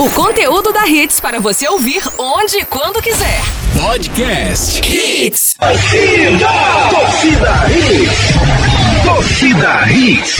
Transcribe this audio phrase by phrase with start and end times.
[0.00, 3.40] O conteúdo da Hits para você ouvir onde e quando quiser.
[3.82, 5.56] Podcast Hits.
[5.58, 6.48] Torcida,
[6.88, 8.77] torcida Hits.
[9.08, 10.38] Torcida Hits.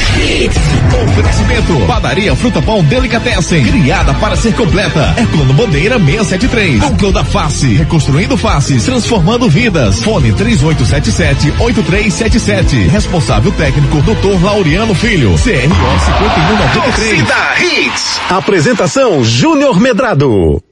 [1.02, 1.74] Oferecimento.
[1.86, 3.64] Padaria Fruta Pão Delicatessen.
[3.64, 5.14] Criada para ser completa.
[5.32, 6.80] Clono Bandeira 673.
[6.80, 7.72] Núcleo da Face.
[7.74, 8.84] Reconstruindo faces.
[8.84, 10.02] Transformando vidas.
[10.02, 12.90] Fone 3877-8377.
[12.90, 14.44] Responsável técnico Dr.
[14.44, 15.30] Laureano Filho.
[15.30, 16.74] CRO 5193.
[16.74, 18.20] Torcida Hits.
[18.28, 20.62] Apresentação Júnior Medrado.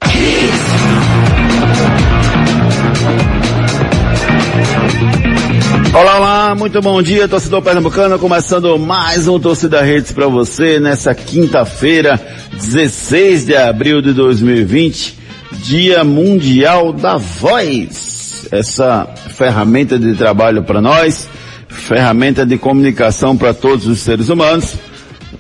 [5.99, 11.15] Olá, olá, muito bom dia, torcedor pernambucano, começando mais um Torcida Redes para você nessa
[11.15, 12.21] quinta-feira,
[12.53, 15.19] 16 de abril de 2020,
[15.53, 18.47] Dia Mundial da Voz.
[18.53, 21.27] Essa ferramenta de trabalho para nós,
[21.67, 24.75] ferramenta de comunicação para todos os seres humanos.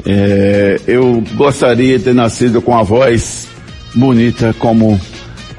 [0.06, 3.46] É, eu gostaria de ter nascido com a voz
[3.94, 4.98] bonita como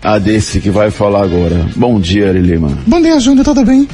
[0.04, 1.68] a desse que vai falar agora.
[1.75, 2.75] Bom dia, Ari Lima.
[2.88, 3.88] Bom dia, Júnior, tudo bem?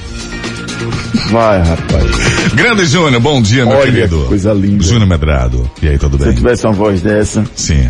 [1.32, 2.54] Vai, rapaz.
[2.54, 4.22] Grande Júnior, bom dia, meu Olha querido.
[4.24, 4.84] que coisa linda.
[4.84, 5.70] Júnior Medrado.
[5.82, 6.36] E aí, tudo Se eu bem?
[6.36, 7.90] tivesse uma voz dessa, Sim,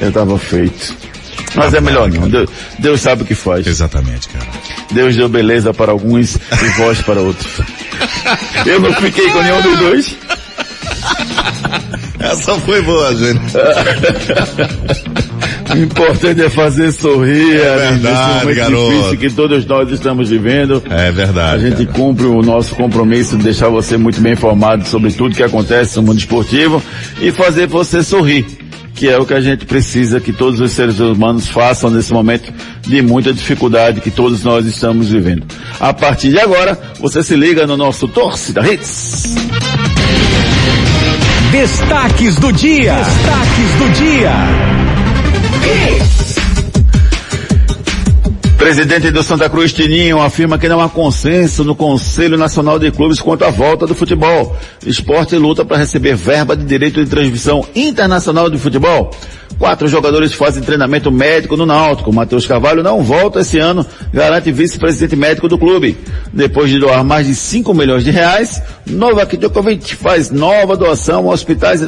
[0.00, 0.94] eu tava feito.
[1.56, 2.28] Mas Tá é melhor não.
[2.28, 3.66] Deus, Deus sabe o que faz.
[3.66, 4.46] exatamente, cara.
[4.90, 7.46] Deus deu beleza para alguns e voz para outros.
[8.66, 10.16] Eu não fiquei com nenhum dos dois.
[12.18, 13.40] Essa foi boa, Júnior.
[15.74, 18.90] O importante é fazer sorrir É verdade, nesse momento garoto.
[18.92, 20.82] difícil que todos nós estamos vivendo.
[20.88, 21.62] É A verdade.
[21.68, 21.98] gente cara.
[21.98, 26.02] cumpre o nosso compromisso de deixar você muito bem informado sobre tudo que acontece no
[26.04, 26.82] mundo esportivo
[27.20, 28.46] e fazer você sorrir,
[28.94, 32.52] que é o que a gente precisa que todos os seres humanos façam nesse momento
[32.82, 35.44] de muita dificuldade que todos nós estamos vivendo.
[35.80, 39.34] A partir de agora, você se liga no nosso Torcida Hits.
[41.50, 42.94] Destaques do dia.
[42.94, 44.83] Destaques do dia.
[48.64, 53.20] Presidente do Santa Cruz, Tininho, afirma que não há consenso no Conselho Nacional de Clubes
[53.20, 54.56] quanto à volta do futebol.
[54.86, 59.10] Esporte luta para receber verba de direito de transmissão internacional de futebol.
[59.58, 62.10] Quatro jogadores fazem treinamento médico no Náutico.
[62.10, 65.96] Matheus Carvalho não volta esse ano, garante vice-presidente médico do clube.
[66.32, 71.34] Depois de doar mais de 5 milhões de reais, Novak Djokovic faz nova doação a
[71.34, 71.82] hospitais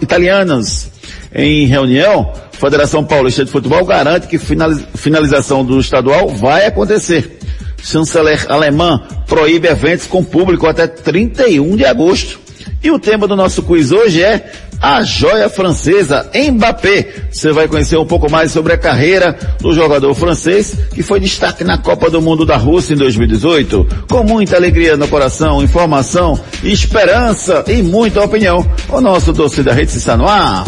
[0.00, 0.99] italianos.
[1.34, 7.38] Em reunião, a Federação Paulista de Futebol garante que finaliz- finalização do estadual vai acontecer.
[7.82, 12.38] Chanceler alemã proíbe eventos com público até 31 de agosto.
[12.82, 17.06] E o tema do nosso quiz hoje é a joia francesa Mbappé.
[17.30, 21.62] Você vai conhecer um pouco mais sobre a carreira do jogador francês que foi destaque
[21.62, 23.86] na Copa do Mundo da Rússia em 2018.
[24.08, 28.66] Com muita alegria no coração, informação, esperança e muita opinião.
[28.88, 30.64] O nosso torcida rede está no ar.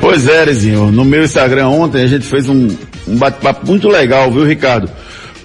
[0.00, 0.90] Pois é, Arizinho.
[0.90, 2.68] No meu Instagram ontem a gente fez um,
[3.06, 4.90] um bate-papo muito legal, viu, Ricardo?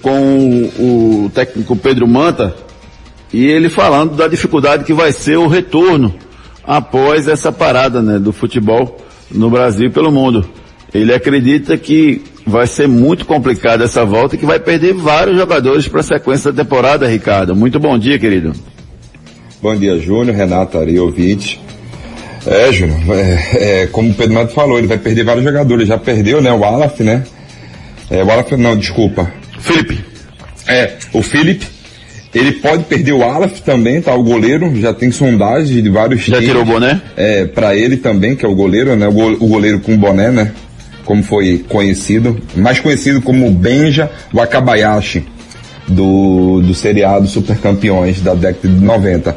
[0.00, 2.56] Com o, o técnico Pedro Manta
[3.30, 6.14] e ele falando da dificuldade que vai ser o retorno
[6.64, 10.48] após essa parada, né, do futebol no Brasil e pelo mundo.
[10.94, 15.86] Ele acredita que vai ser muito complicada essa volta e que vai perder vários jogadores
[15.88, 17.54] para a sequência da temporada, Ricardo.
[17.54, 18.52] Muito bom dia, querido.
[19.62, 21.60] Bom dia, Júnior, Renato, Ari, ouvinte.
[22.46, 25.86] É, Júnior, é, é, como o Pedro Mato falou, ele vai perder vários jogadores.
[25.86, 27.22] Já perdeu, né, o Alaf, né?
[28.10, 29.30] É, o Alaf, não, desculpa.
[29.60, 30.00] Felipe.
[30.66, 31.66] É, o Felipe.
[32.34, 34.14] Ele pode perder o Alaf também, tá?
[34.14, 36.48] O goleiro, já tem sondagem de vários Já times.
[36.48, 37.00] tirou o boné?
[37.16, 39.06] É, para ele também, que é o goleiro, né?
[39.06, 40.50] O, go- o goleiro com boné, né?
[41.04, 42.40] Como foi conhecido.
[42.56, 45.24] Mais conhecido como Benja Wakabayashi,
[45.88, 49.36] do, do seriado Super Campeões da década de 90.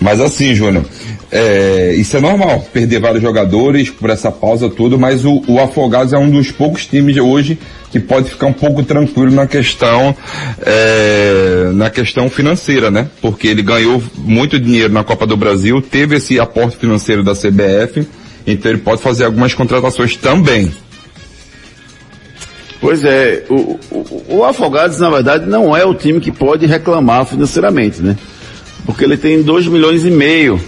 [0.00, 0.84] Mas assim, Júnior,
[1.30, 6.12] é, isso é normal, perder vários jogadores por essa pausa toda, mas o, o Afogados
[6.12, 7.58] é um dos poucos times hoje
[7.90, 10.14] que pode ficar um pouco tranquilo na questão,
[10.60, 13.08] é, na questão financeira, né?
[13.22, 18.06] Porque ele ganhou muito dinheiro na Copa do Brasil, teve esse aporte financeiro da CBF,
[18.46, 20.70] então ele pode fazer algumas contratações também.
[22.80, 27.24] Pois é, o, o, o Afogados, na verdade, não é o time que pode reclamar
[27.24, 28.16] financeiramente, né?
[28.84, 30.60] Porque ele tem 2 milhões e meio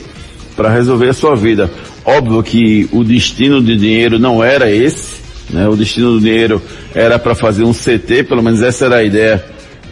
[0.57, 1.71] para resolver a sua vida.
[2.05, 5.21] Óbvio que o destino do dinheiro não era esse,
[5.51, 5.69] né?
[5.69, 6.63] O destino do dinheiro
[6.95, 9.45] era para fazer um CT, pelo menos essa era a ideia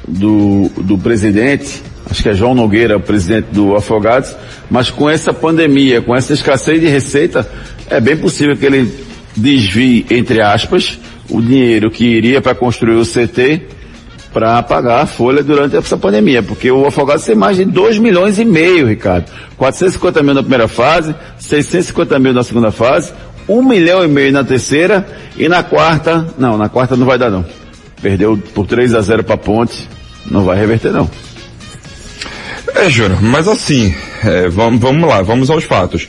[0.07, 4.35] do, do presidente, acho que é João Nogueira, o presidente do Afogados,
[4.71, 7.49] mas com essa pandemia, com essa escassez de receita,
[7.89, 8.93] é bem possível que ele
[9.37, 10.99] desvie, entre aspas,
[11.31, 13.63] o dinheiro que iria para construir o CT
[14.35, 18.37] para pagar a folha durante essa pandemia, porque o Afogados tem mais de 2 milhões
[18.37, 19.31] e meio, Ricardo.
[19.57, 23.13] 450 mil na primeira fase, 650 mil na segunda fase,
[23.49, 25.07] 1 milhão e meio na terceira
[25.37, 27.45] e na quarta, não, na quarta não vai dar não.
[28.03, 29.89] Perdeu por 3 a 0 para Ponte,
[30.29, 31.09] não vai reverter não.
[32.75, 33.95] É, Júnior, mas assim,
[34.25, 36.09] é, vamos, vamos lá, vamos aos fatos.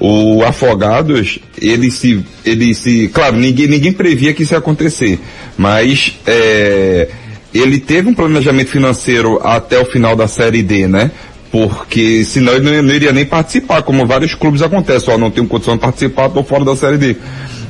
[0.00, 5.20] O Afogados, ele se, ele se, claro, ninguém, ninguém previa que isso ia acontecer,
[5.56, 7.08] mas é,
[7.52, 11.10] ele teve um planejamento financeiro até o final da Série D, né?
[11.50, 15.46] Porque senão ele não, não iria nem participar, como vários clubes acontecem, ó, não tenho
[15.46, 17.16] condição de participar, estou fora da Série D.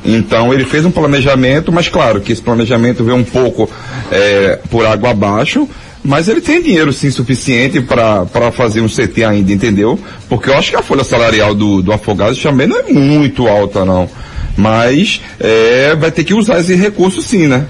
[0.04, 3.70] Então ele fez um planejamento, mas claro que esse planejamento veio um pouco
[4.10, 5.68] é, por água abaixo,
[6.04, 9.98] mas ele tem dinheiro sim suficiente para fazer um CT ainda, entendeu?
[10.28, 13.86] Porque eu acho que a folha salarial do, do Afogados também não é muito alta
[13.86, 14.08] não.
[14.54, 17.66] Mas é, vai ter que usar esse recurso sim, né?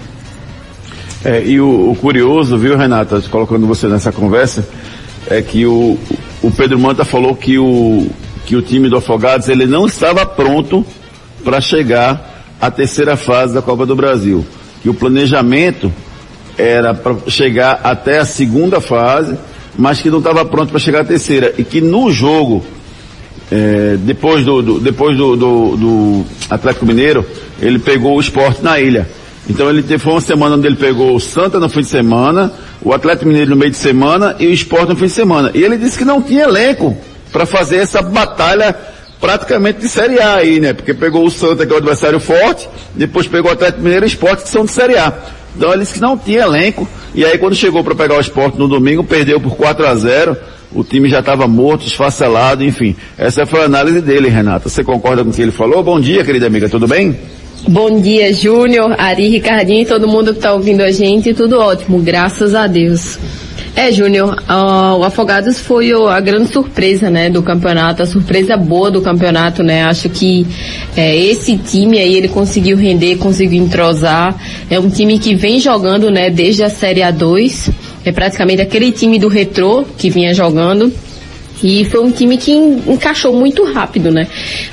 [1.24, 4.66] É, e o, o curioso, viu, Renata, colocando você nessa conversa,
[5.28, 5.96] é que o,
[6.42, 8.08] o Pedro Manta falou que o,
[8.44, 10.84] que o time do Afogados ele não estava pronto
[11.44, 14.44] para chegar à terceira fase da Copa do Brasil.
[14.82, 15.90] Que o planejamento
[16.56, 19.36] era para chegar até a segunda fase,
[19.76, 21.54] mas que não estava pronto para chegar à terceira.
[21.58, 22.64] E que no jogo,
[23.50, 27.24] é, depois, do, do depois do, do, do, Atlético Mineiro,
[27.60, 29.08] ele pegou o esporte na ilha.
[29.48, 32.50] Então ele teve, uma semana onde ele pegou o Santa no fim de semana,
[32.82, 35.50] o Atlético Mineiro no meio de semana e o esporte no fim de semana.
[35.54, 36.96] E ele disse que não tinha elenco
[37.30, 38.74] para fazer essa batalha
[39.20, 40.72] praticamente de Série A aí, né?
[40.72, 44.06] Porque pegou o Santa, que é o adversário forte, depois pegou o Atlético Mineiro e
[44.06, 45.12] o Esporte, que são de Série A.
[45.56, 48.58] Então ele disse que não tinha elenco, e aí quando chegou para pegar o esporte
[48.58, 50.36] no domingo, perdeu por 4 a 0
[50.74, 52.96] o time já estava morto, esfacelado, enfim.
[53.16, 54.68] Essa foi a análise dele, Renata.
[54.68, 55.82] Você concorda com o que ele falou?
[55.84, 57.16] Bom dia, querida amiga, tudo bem?
[57.68, 61.32] Bom dia, Júnior, Ari, Ricardinho e todo mundo que está ouvindo a gente.
[61.32, 63.18] Tudo ótimo, graças a Deus.
[63.76, 68.88] É, Júnior, uh, o Afogados foi a grande surpresa, né, do campeonato, a surpresa boa
[68.88, 70.46] do campeonato, né, acho que
[70.96, 74.36] é, esse time aí ele conseguiu render, conseguiu entrosar,
[74.70, 77.68] é um time que vem jogando, né, desde a Série A2,
[78.04, 80.92] é praticamente aquele time do Retrô que vinha jogando,
[81.64, 84.26] e foi um time que encaixou muito rápido, né?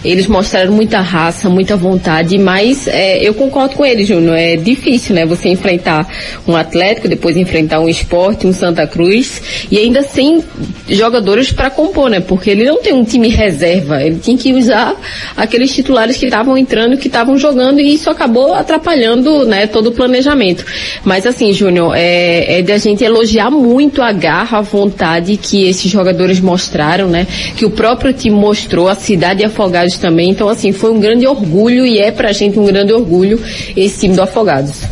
[0.04, 4.36] Eles mostraram muita raça, muita vontade, mas é, eu concordo com eles, Júnior.
[4.36, 5.26] É difícil, né?
[5.26, 6.06] Você enfrentar
[6.46, 9.42] um Atlético, depois enfrentar um esporte, um Santa Cruz,
[9.72, 10.44] e ainda sem
[10.90, 12.20] jogadores para compor, né?
[12.20, 14.04] Porque ele não tem um time reserva.
[14.04, 14.94] Ele tinha que usar
[15.38, 19.92] aqueles titulares que estavam entrando, que estavam jogando, e isso acabou atrapalhando, né, todo o
[19.94, 20.66] planejamento.
[21.06, 25.66] Mas assim, Júnior, é, é de a gente elogiar muito a garra, a vontade que
[25.66, 27.28] esses jogadores mostraram mostraram, né?
[27.56, 30.32] Que o próprio time mostrou, a cidade de Afogados também.
[30.32, 33.40] Então, assim, foi um grande orgulho e é pra gente um grande orgulho
[33.76, 34.84] esse time do Afogados.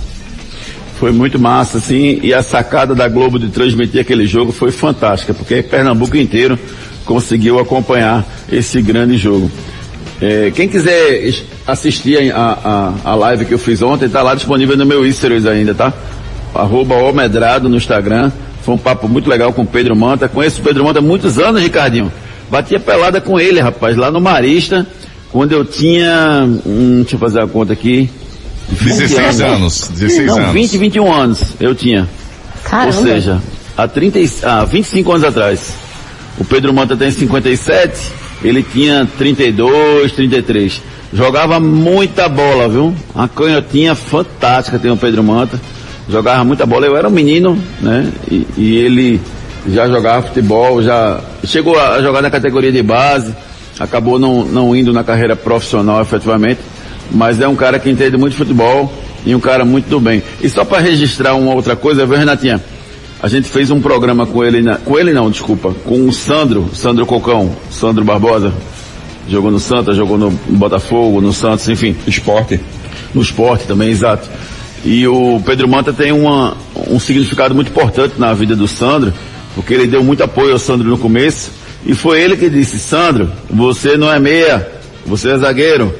[1.00, 5.34] Foi muito massa, assim, e a sacada da Globo de transmitir aquele jogo foi fantástica,
[5.34, 6.60] porque Pernambuco inteiro
[7.06, 9.50] conseguiu acompanhar esse grande jogo.
[10.22, 11.34] É, quem quiser
[11.66, 15.50] assistir a, a, a, live que eu fiz ontem, está lá disponível no meu Instagram
[15.50, 15.94] ainda, tá?
[16.54, 18.30] Arroba Omedrado no Instagram.
[18.64, 20.28] Foi um papo muito legal com o Pedro Manta.
[20.28, 22.12] Conheço o Pedro Manta há muitos anos, Ricardinho.
[22.50, 24.86] Batia pelada com ele, rapaz, lá no Marista,
[25.32, 26.44] quando eu tinha.
[26.66, 28.10] Hum, deixa eu fazer a conta aqui.
[28.70, 29.88] 16 anos.
[29.90, 30.54] 16 Não, anos.
[30.54, 32.08] 20, 21 anos eu tinha.
[32.64, 32.98] Caramba.
[32.98, 33.42] Ou seja,
[33.78, 35.74] há, 30, há 25 anos atrás.
[36.38, 38.00] O Pedro Manta tem 57,
[38.44, 40.82] ele tinha 32, 33.
[41.12, 42.96] Jogava muita bola, viu?
[43.16, 45.60] A canhotinha fantástica tem o Pedro Manta
[46.10, 46.86] jogava muita bola.
[46.86, 48.12] Eu era um menino, né?
[48.30, 49.22] E, e ele
[49.68, 53.34] já jogava futebol, já chegou a jogar na categoria de base,
[53.80, 56.60] acabou não, não indo na carreira profissional efetivamente,
[57.12, 58.92] mas é um cara que entende muito futebol
[59.26, 60.24] e um cara muito do bem.
[60.42, 62.62] E só para registrar uma outra coisa, viu, Renatinha?
[63.22, 66.70] A gente fez um programa com ele, na, com ele não, desculpa, com o Sandro,
[66.74, 68.54] Sandro Cocão, Sandro Barbosa.
[69.28, 71.96] Jogou no Santa, jogou no Botafogo, no Santos, enfim.
[72.08, 72.60] Esporte.
[73.14, 74.28] No esporte também, exato.
[74.84, 76.56] E o Pedro Manta tem uma,
[76.90, 79.14] um significado muito importante na vida do Sandro,
[79.56, 81.52] porque ele deu muito apoio ao Sandro no começo,
[81.86, 84.68] e foi ele que disse, Sandro, você não é meia,
[85.06, 85.94] você é zagueiro.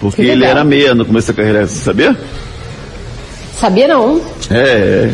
[0.00, 2.16] Porque ele era meia no começo da carreira, você sabia?
[3.56, 4.20] Sabia não.
[4.50, 5.10] É.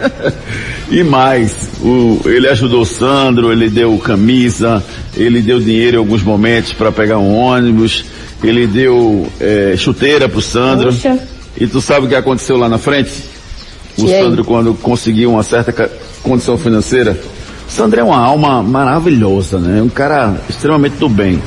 [0.00, 0.32] é.
[0.90, 4.84] E mais, o, ele ajudou o Sandro, ele deu camisa,
[5.16, 8.04] ele deu dinheiro em alguns momentos para pegar um ônibus,
[8.44, 10.92] ele deu é, chuteira pro Sandro.
[10.92, 11.18] Poxa.
[11.62, 13.12] E tu sabe o que aconteceu lá na frente?
[13.96, 14.20] O E aí?
[14.20, 15.88] Sandro, quando conseguiu uma certa
[16.20, 17.16] condição financeira,
[17.68, 19.80] o Sandro é uma alma maravilhosa, né?
[19.80, 21.40] Um cara extremamente do bem.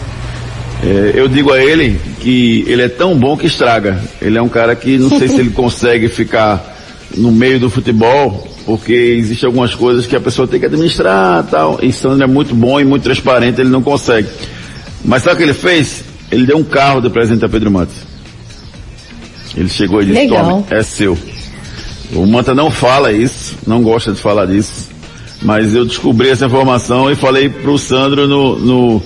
[0.82, 4.02] É, eu digo a ele que ele é tão bom que estraga.
[4.22, 6.78] Ele é um cara que não sei se ele consegue ficar
[7.18, 11.80] no meio do futebol, porque existem algumas coisas que a pessoa tem que administrar tal.
[11.82, 14.30] E Sandro é muito bom e muito transparente, ele não consegue.
[15.04, 16.06] Mas sabe o que ele fez?
[16.32, 18.15] Ele deu um carro de presente a Pedro Matos.
[19.56, 20.46] Ele chegou e disse, Legal.
[20.46, 21.18] tome, é seu.
[22.14, 24.90] O Manta não fala isso, não gosta de falar disso,
[25.42, 29.02] mas eu descobri essa informação e falei pro Sandro no, no,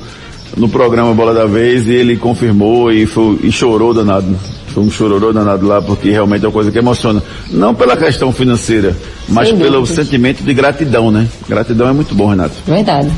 [0.58, 4.36] no programa Bola da Vez e ele confirmou e, foi, e chorou danado.
[4.74, 7.24] Foi um chororô danado lá porque realmente é uma coisa que emociona.
[7.50, 8.96] Não pela questão financeira,
[9.28, 9.96] mas Sem pelo dúvidas.
[9.96, 11.28] sentimento de gratidão, né?
[11.48, 12.56] Gratidão é muito bom, Renato.
[12.68, 13.10] Verdade.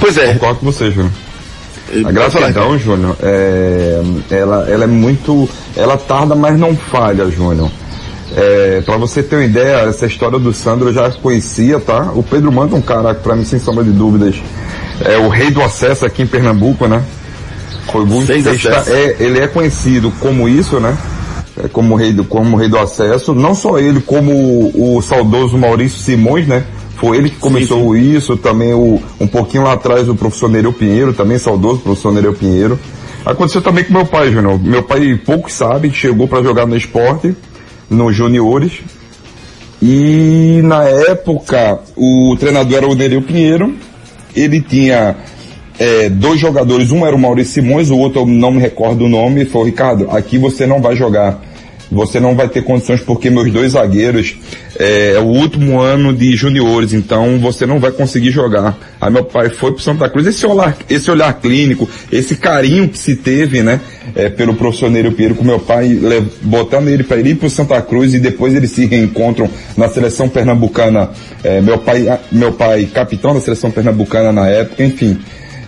[0.00, 0.32] Pois é.
[0.34, 1.12] Concordo com você, Júnior.
[1.90, 5.48] A falar, gratidão, Júnior, é, ela, ela é muito.
[5.76, 7.70] Ela tarda, mas não falha, Júnior.
[8.36, 12.12] É, para você ter uma ideia, essa história do Sandro eu já conhecia, tá?
[12.14, 14.36] O Pedro Manta é um cara, para mim, sem sombra de dúvidas,
[15.04, 17.02] é o rei do acesso aqui em Pernambuco, né?
[17.90, 20.96] Foi muito Seis está- é, ele é conhecido como isso, né?
[21.64, 23.34] É, como rei do como rei do acesso.
[23.34, 26.62] Não só ele, como o, o saudoso Maurício Simões, né?
[27.00, 31.14] Foi ele que começou isso, também o, um pouquinho lá atrás o professor Nereu Pinheiro,
[31.14, 32.78] também saudoso professor Nereu Pinheiro.
[33.24, 34.62] Aconteceu também com meu pai, Júnior.
[34.62, 37.34] Meu pai, poucos sabem, chegou para jogar no esporte,
[37.88, 38.80] nos juniores.
[39.80, 43.74] E na época, o treinador era o Nereu Pinheiro.
[44.36, 45.16] Ele tinha
[45.78, 49.08] é, dois jogadores, um era o Maurício Simões, o outro eu não me recordo o
[49.08, 51.40] nome, foi o Ricardo, aqui você não vai jogar.
[51.90, 54.36] Você não vai ter condições porque meus dois zagueiros
[54.78, 58.78] é, é o último ano de juniores, então você não vai conseguir jogar.
[59.00, 62.96] Aí meu pai foi pro Santa Cruz, esse olhar, esse olhar clínico, esse carinho que
[62.96, 63.80] se teve, né,
[64.14, 65.98] é, pelo professor Neiro com meu pai,
[66.42, 71.10] botando ele para ir pro Santa Cruz e depois eles se reencontram na seleção pernambucana.
[71.42, 75.18] É, meu pai, meu pai capitão da seleção pernambucana na época, enfim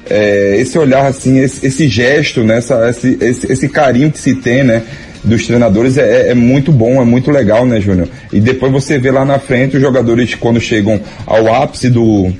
[0.08, 4.34] é, esse olhar assim, esse, esse gesto, né, essa, esse, esse, esse carinho que se
[4.34, 4.82] tem, né,
[5.24, 8.08] dos treinadores é, é muito bom, é muito legal, né, Júnior?
[8.32, 12.32] E depois você vê lá na frente os jogadores quando chegam ao ápice do,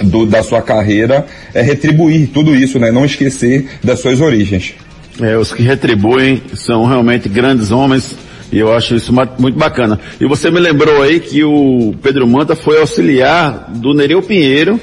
[0.00, 4.74] do da sua carreira, é retribuir tudo isso, né, não esquecer das suas origens.
[5.20, 8.16] É, os que retribuem são realmente grandes homens
[8.52, 9.98] e eu acho isso muito bacana.
[10.20, 14.78] E você me lembrou aí que o Pedro Manta foi auxiliar do Nereu Pinheiro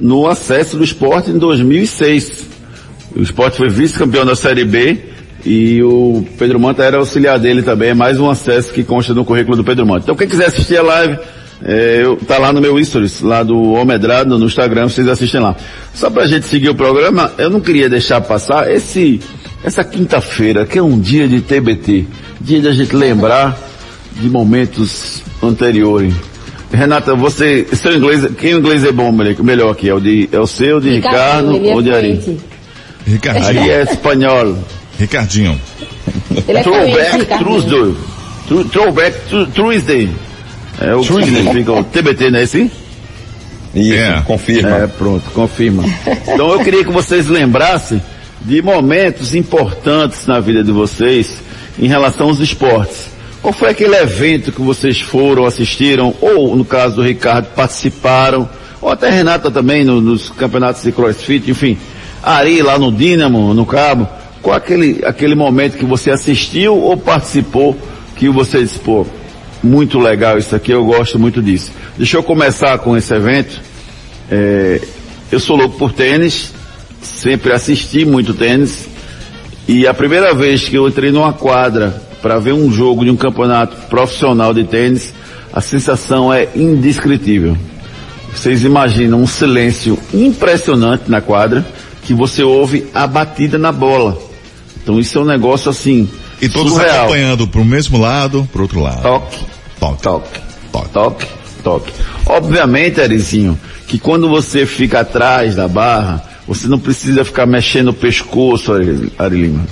[0.00, 2.48] no acesso do esporte em 2006.
[3.14, 4.98] O esporte foi vice-campeão da Série B
[5.44, 7.90] e o Pedro Manta era auxiliar dele também.
[7.90, 10.04] É mais um acesso que consta no currículo do Pedro Manta.
[10.04, 11.18] Então quem quiser assistir a live,
[11.62, 15.54] é, eu, tá lá no meu stories, lá do Homedrado, no Instagram, vocês assistem lá.
[15.94, 19.20] Só pra gente seguir o programa, eu não queria deixar passar esse,
[19.64, 22.06] essa quinta-feira, que é um dia de TBT,
[22.40, 23.58] dia de a gente lembrar
[24.16, 26.14] de momentos anteriores.
[26.72, 29.88] Renata, você, seu inglês, quem o inglês é bom melhor, aqui?
[29.88, 32.38] É o, de, é o seu, de Ricardo ele é ou de Ari?
[33.04, 33.46] Ricardinho.
[33.46, 34.56] Ari é espanhol.
[35.00, 35.60] Ricardinho.
[36.46, 37.26] Ele é Throwback.
[37.44, 37.94] Tuesday.
[38.46, 40.10] Throw- Throwback Tu- Tuesday.
[40.80, 42.70] É o que significa o TBT, não é assim?
[43.74, 44.22] Isso, É.
[44.26, 44.76] confirma.
[44.76, 45.84] É, pronto, confirma.
[46.26, 48.00] Então eu queria que vocês lembrassem
[48.42, 51.36] de momentos importantes na vida de vocês
[51.78, 53.10] em relação aos esportes.
[53.42, 58.48] Qual foi aquele evento que vocês foram, assistiram, ou no caso do Ricardo, participaram,
[58.82, 61.78] ou até a Renata também no- nos campeonatos de crossfit, enfim.
[62.22, 64.06] Ari lá no Dínamo, no Cabo.
[64.42, 67.76] Qual aquele, aquele momento que você assistiu ou participou
[68.16, 69.06] que você disse, pô,
[69.62, 71.70] muito legal isso aqui, eu gosto muito disso.
[71.96, 73.60] Deixa eu começar com esse evento.
[74.30, 74.80] É,
[75.30, 76.52] eu sou louco por tênis,
[77.02, 78.88] sempre assisti muito tênis,
[79.68, 83.16] e a primeira vez que eu entrei numa quadra para ver um jogo de um
[83.16, 85.14] campeonato profissional de tênis,
[85.52, 87.56] a sensação é indescritível.
[88.34, 91.64] Vocês imaginam um silêncio impressionante na quadra,
[92.02, 94.29] que você ouve a batida na bola.
[94.82, 96.08] Então isso é um negócio assim,
[96.40, 97.00] E todos surreal.
[97.04, 99.02] acompanhando pro mesmo lado, pro outro lado.
[99.02, 99.38] Toque,
[99.78, 100.02] Toque.
[100.02, 100.40] toque,
[100.72, 100.88] Toque.
[100.92, 101.26] toque,
[101.62, 101.92] toque.
[102.26, 107.94] Obviamente, Arizinho, que quando você fica atrás da barra, você não precisa ficar mexendo o
[107.94, 109.66] pescoço, Ari Ari Lima.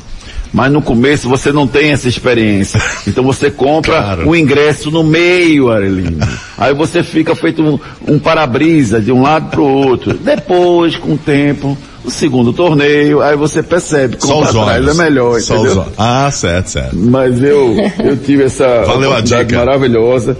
[0.52, 2.80] Mas no começo você não tem essa experiência.
[3.06, 4.28] Então você compra Claro.
[4.28, 6.26] o ingresso no meio, Ari Lima.
[6.56, 10.14] Aí você fica feito um, um para-brisa de um lado pro outro.
[10.14, 14.98] Depois, com o tempo, o segundo torneio, aí você percebe como Só os trás olhos.
[14.98, 15.80] é melhor, Só os entendeu?
[15.82, 15.92] olhos.
[15.98, 16.96] Ah, certo, certo.
[16.96, 17.74] Mas eu,
[18.04, 19.58] eu tive essa Valeu a oportunidade dica.
[19.64, 20.36] maravilhosa.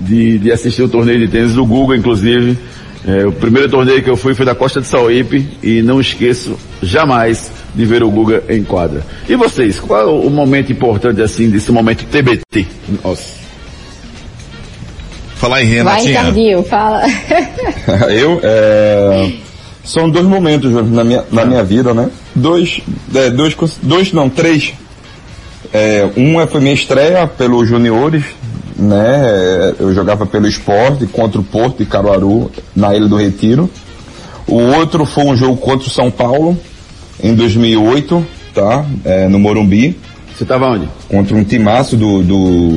[0.00, 2.56] de, de assistir o torneio de tênis do Google, inclusive.
[3.06, 6.56] É, o primeiro torneio que eu fui foi da Costa de Sauípe e não esqueço
[6.80, 9.02] jamais de ver o Guga em quadra.
[9.28, 12.64] E vocês, qual é o momento importante assim, desse momento TBT?
[13.02, 13.42] Nossa.
[15.36, 16.18] Fala aí, Vai, Renatinha.
[16.20, 17.02] Ricardinho, fala.
[18.10, 19.32] Eu, é,
[19.84, 22.08] são dois momentos na minha, na minha vida, né?
[22.34, 22.80] Dois,
[23.14, 24.72] é, dois, dois não, três.
[25.72, 28.24] É, um é- foi minha estreia pelos juniores,
[28.76, 29.74] né?
[29.78, 33.68] Eu jogava pelo esporte contra o Porto e Caruaru na Ilha do Retiro.
[34.46, 36.58] O outro foi um jogo contra o São Paulo
[37.22, 38.24] em 2008,
[38.54, 38.84] tá?
[39.04, 39.96] É, no Morumbi
[40.36, 40.88] Você estava onde?
[41.08, 42.70] contra um timaço do, do,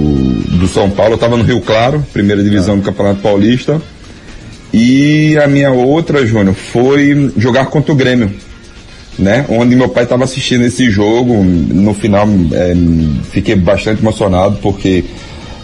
[0.57, 1.13] do São Paulo.
[1.13, 3.81] Eu estava no Rio Claro, primeira divisão do Campeonato Paulista.
[4.77, 8.29] E a minha outra, Júnior, foi jogar contra o Grêmio,
[9.17, 9.45] né?
[9.47, 11.41] Onde meu pai estava assistindo esse jogo.
[11.41, 12.75] No final, é,
[13.31, 15.05] fiquei bastante emocionado porque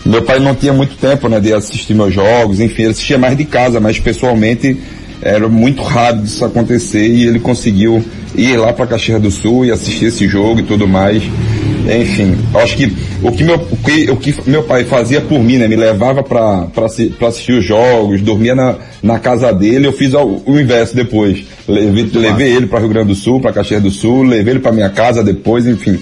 [0.05, 2.61] meu pai não tinha muito tempo, né, de assistir meus jogos.
[2.61, 4.77] Enfim, ele assistia mais de casa, mas pessoalmente
[5.21, 8.01] era muito raro disso acontecer e ele conseguiu
[8.33, 11.21] ir lá para Caxias do Sul e assistir esse jogo e tudo mais.
[11.89, 15.57] Enfim, acho que o que meu, o que, o que meu pai fazia por mim,
[15.57, 16.67] né, me levava para
[17.27, 21.43] assistir os jogos, dormia na, na casa dele, eu fiz o, o inverso depois.
[21.67, 24.71] Levei, levei ele para Rio Grande do Sul, para Caxias do Sul, levei ele para
[24.71, 26.00] minha casa depois, enfim.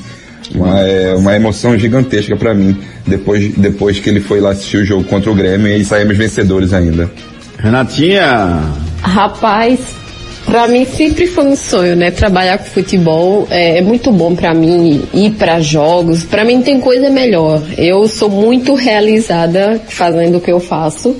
[0.53, 4.86] Uma, é, uma emoção gigantesca para mim, depois, depois que ele foi lá assistir o
[4.86, 7.09] jogo contra o Grêmio e saímos vencedores ainda.
[7.59, 8.63] Renatinha,
[9.01, 9.79] Rapaz,
[10.50, 12.12] pra mim sempre foi um sonho, né?
[12.12, 16.24] Trabalhar com futebol é, é muito bom pra mim ir pra jogos.
[16.24, 17.62] Pra mim tem coisa melhor.
[17.77, 21.15] Eu sou muito realizada fazendo o que eu faço.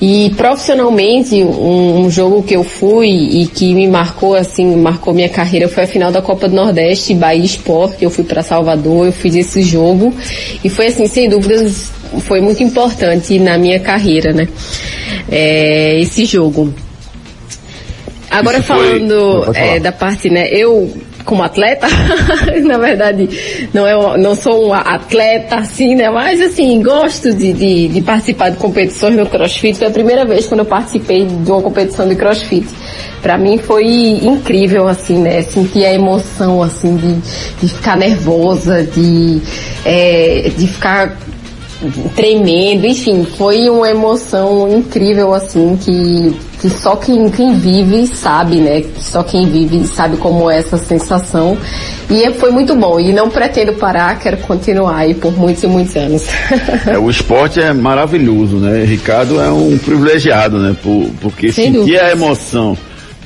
[0.00, 5.28] E profissionalmente, um, um jogo que eu fui e que me marcou assim, marcou minha
[5.28, 9.06] carreira foi a final da Copa do Nordeste, Bahia Sport, que eu fui pra Salvador,
[9.06, 10.12] eu fiz esse jogo
[10.62, 11.90] e foi assim, sem dúvidas,
[12.20, 14.48] foi muito importante na minha carreira, né?
[15.30, 16.72] É, esse jogo.
[18.38, 19.58] Agora Isso foi- falando falar.
[19.58, 20.48] é, da parte, né?
[20.50, 20.90] Eu
[21.24, 21.86] como atleta,
[22.64, 23.28] na verdade,
[23.72, 26.10] não é, não sou um atleta assim, né?
[26.10, 29.78] Mas assim, gosto de, de, de participar de competições no CrossFit.
[29.78, 32.66] Foi a primeira vez quando eu participei de uma competição de CrossFit.
[33.22, 35.40] Pra mim foi incrível, assim, né?
[35.42, 39.40] Sentir a emoção, assim, de, de ficar nervosa, de,
[39.86, 41.16] é, de ficar
[42.14, 48.82] tremendo, enfim, foi uma emoção incrível assim que, que só quem, quem vive sabe, né?
[48.98, 51.58] Só quem vive sabe como é essa sensação.
[52.08, 52.98] E é- foi muito bom.
[52.98, 56.24] E não pretendo parar, quero continuar aí por muitos e muitos anos.
[56.88, 58.82] é, o esporte é maravilhoso, né?
[58.82, 60.74] Ricardo é um privilegiado, né?
[60.82, 62.02] Por, porque Sem sentir dúvida.
[62.02, 62.78] a emoção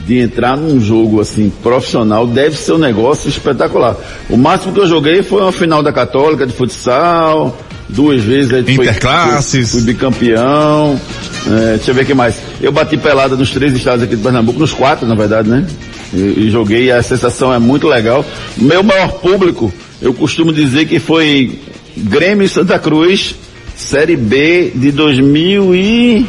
[0.04, 3.94] de entrar num jogo assim profissional deve ser um negócio espetacular.
[4.28, 7.56] O máximo que eu joguei foi uma final da Católica de futsal,
[7.88, 9.70] duas vezes foi- Interclasses.
[9.70, 11.00] Fui, fui bicampeão.
[11.46, 12.34] É, deixa eu ver o que mais.
[12.60, 15.66] Eu bati pelada nos três estados aqui de Pernambuco, nos quatro, na verdade, né?
[16.12, 18.24] E, e joguei, a sensação é muito legal.
[18.56, 21.58] Meu maior público, eu costumo dizer que foi
[21.96, 23.34] Grêmio e Santa Cruz,
[23.76, 26.26] Série B de 2000 e...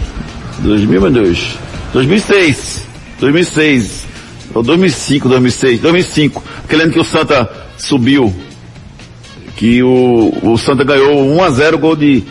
[0.60, 1.56] 2000, meu Deus.
[1.94, 2.84] 2006.
[3.20, 4.06] 2006.
[4.54, 5.80] Ou 2005, 2006.
[5.80, 6.44] 2005.
[6.64, 8.34] Aquele ano que o Santa subiu.
[9.60, 12.24] Que o, o Santa ganhou 1 a 0 gol de,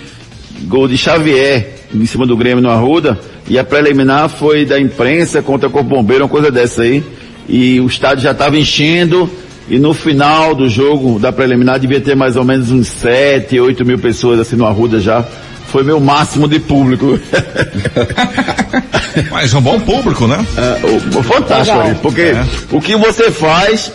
[0.63, 3.19] gol de Xavier em cima do Grêmio no Arruda.
[3.47, 7.05] E a preliminar foi da imprensa contra o Corpo Bombeiro, uma coisa dessa aí.
[7.47, 9.29] E o estádio já estava enchendo.
[9.69, 13.85] E no final do jogo, da preliminar, devia ter mais ou menos uns 7, 8
[13.85, 15.23] mil pessoas assim no Arruda já.
[15.67, 17.19] Foi meu máximo de público.
[19.31, 20.43] Mas um bom público, né?
[20.57, 21.91] É, o- o fantástico, Legal.
[21.91, 22.47] Ari, porque É.
[22.73, 23.93] o que você faz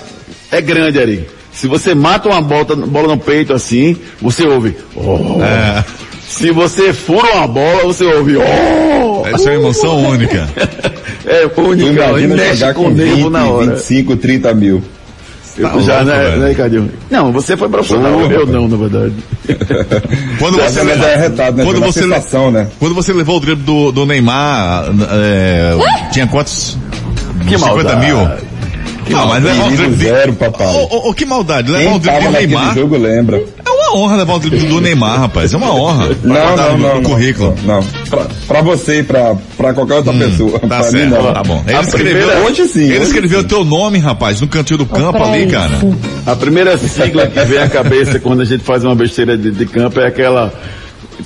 [0.51, 1.25] é grande, Ari.
[1.53, 4.75] Se você mata uma bola, bola no peito assim, você ouve.
[4.95, 5.41] "Oh".
[5.43, 5.83] É.
[6.27, 8.35] Se você fura uma bola, você ouve.
[8.37, 9.25] "Oh".
[9.27, 10.47] Essa é uma emoção única.
[11.25, 13.71] É única, imagina mexe jogar com com o nervo 20, na hora.
[13.75, 14.83] 25, 30 mil.
[15.57, 16.89] Eu Tá já, louco, né, né?
[17.09, 19.13] Não, você foi profissional, Porra, eu não, na verdade.
[20.37, 21.63] Quando você, mas levou, é arretado, né?
[21.63, 22.67] quando, você, le- sensação, né?
[22.77, 25.77] quando você levou o drible do, do Neymar, é,
[26.11, 26.77] tinha quantos?
[27.47, 28.05] Que 50 maldade.
[28.05, 28.17] mil?
[29.09, 30.03] Não, mas um drible de...
[30.05, 30.67] zero, papai.
[30.75, 32.73] Ô, ô, ô, que maldade, levar Quem um drible tava do Neymar.
[32.75, 33.43] jogo lembra.
[33.65, 35.53] É uma honra levar um drible do Neymar, rapaz.
[35.53, 36.09] É uma honra.
[36.23, 36.77] Não, não, no, não.
[36.77, 37.55] no não, currículo.
[37.63, 37.83] Não, não.
[38.09, 40.59] Pra, pra você e pra, pra qualquer outra pessoa.
[40.59, 41.33] Tá pra certo, mim não.
[41.33, 41.63] tá bom.
[41.67, 44.77] Ele A escreveu, primeira- Hoje sim, ele hoje escreveu o teu nome, rapaz, no cantinho
[44.79, 45.51] do campo pra ali, isso.
[45.51, 45.71] cara.
[46.25, 49.65] A primeira sigla que vem à cabeça quando a gente faz uma besteira de, de
[49.65, 50.53] campo é aquela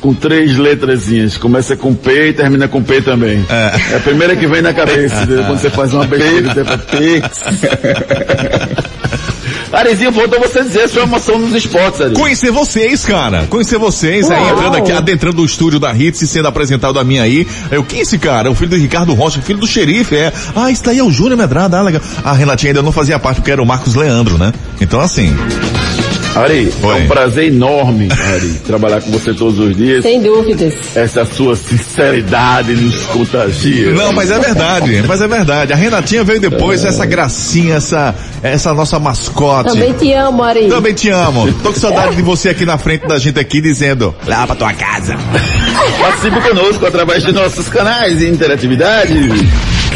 [0.01, 1.37] com três letrazinhas.
[1.37, 3.45] Começa com P e termina com P também.
[3.49, 5.45] É, a primeira que vem na cabeça entendeu?
[5.45, 6.53] quando você faz uma besteira.
[6.53, 7.21] Você fala, P.
[9.71, 12.13] Arizinho, faltou você dizer a sua emoção nos esportes, Ari.
[12.15, 13.45] Conhecer vocês, cara.
[13.49, 17.19] Conhecer vocês aí, entrando aqui, adentrando o estúdio da Hits e sendo apresentado a mim
[17.19, 17.47] aí.
[17.69, 18.47] Eu, quem é esse cara?
[18.47, 20.31] É o filho do Ricardo Rocha, filho do xerife, é.
[20.55, 22.01] Ah, isso daí é o Júnior Medrada, ah, legal.
[22.23, 24.53] A Renatinha ainda não fazia parte porque era o Marcos Leandro, né?
[24.79, 25.35] Então assim,
[26.37, 26.99] Ari, Oi.
[26.99, 30.03] é um prazer enorme, Ari, trabalhar com você todos os dias.
[30.03, 30.73] Sem dúvidas.
[30.95, 33.91] Essa sua sinceridade nos contagia.
[33.91, 35.73] Não, mas é verdade, mas é verdade.
[35.73, 39.71] A Renatinha veio depois, essa gracinha, essa, essa nossa mascote.
[39.71, 40.67] Também te amo, Ari.
[40.67, 41.51] Também te amo.
[41.63, 44.73] Tô com saudade de você aqui na frente da gente aqui dizendo, lá pra tua
[44.73, 45.15] casa.
[45.99, 49.13] Participe conosco através de nossos canais de interatividade.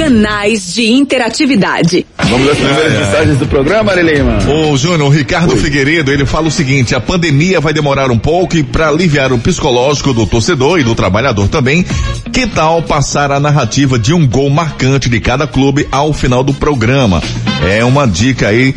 [0.01, 2.07] Canais de interatividade.
[2.17, 4.39] Vamos às primeiras mensagens do programa, Ari Lima.
[4.49, 8.57] Ô, Júnior, o Ricardo Figueiredo, ele fala o seguinte, a pandemia vai demorar um pouco
[8.57, 11.85] e para aliviar o psicológico do torcedor e do trabalhador também,
[12.33, 16.51] que tal passar a narrativa de um gol marcante de cada clube ao final do
[16.51, 17.21] programa?
[17.69, 18.73] É uma dica aí,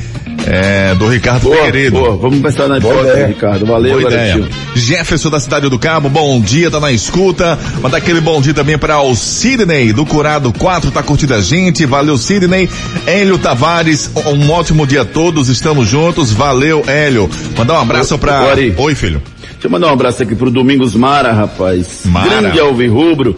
[0.47, 1.99] é, do Ricardo Boa, Figueiredo.
[1.99, 2.17] boa.
[2.17, 3.27] Vamos pensar na hipótese, ideia.
[3.27, 3.67] Ricardo.
[3.67, 4.49] Valeu, Boa ideia.
[4.75, 7.59] Jefferson da cidade do Cabo, bom dia, tá na escuta.
[7.81, 11.87] Manda aquele bom dia também para o Sidney do Curado 4, tá curtindo a gente.
[11.87, 12.69] Valeu, Sidney.
[13.07, 16.33] Hélio Tavares, um ótimo dia a todos, estamos juntos.
[16.33, 17.29] Valeu, Hélio.
[17.57, 18.19] Mandar um abraço
[18.51, 18.75] Ari.
[18.77, 19.23] Oi, filho.
[19.53, 22.01] Deixa eu mandar um abraço aqui pro Domingos Mara, rapaz.
[22.05, 22.29] Mara.
[22.29, 23.35] Grande Alvirrubro,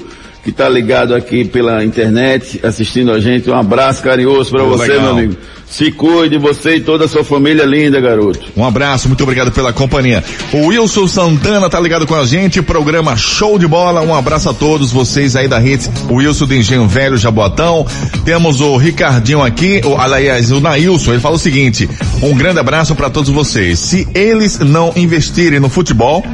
[0.46, 3.50] que tá ligado aqui pela internet, assistindo a gente.
[3.50, 5.02] Um abraço carinhoso pra Pô, você, legal.
[5.02, 5.36] meu amigo.
[5.68, 8.38] Se cuide, você e toda a sua família linda, garoto.
[8.56, 10.22] Um abraço, muito obrigado pela companhia.
[10.52, 14.02] O Wilson Santana tá ligado com a gente, programa Show de Bola.
[14.02, 15.90] Um abraço a todos vocês aí da Hits.
[16.08, 17.84] O Wilson do Engenho Velho Jaboatão.
[18.24, 21.10] Temos o Ricardinho aqui, o, aliás, o Nailson.
[21.10, 21.90] Ele fala o seguinte:
[22.22, 23.80] um grande abraço para todos vocês.
[23.80, 26.24] Se eles não investirem no futebol,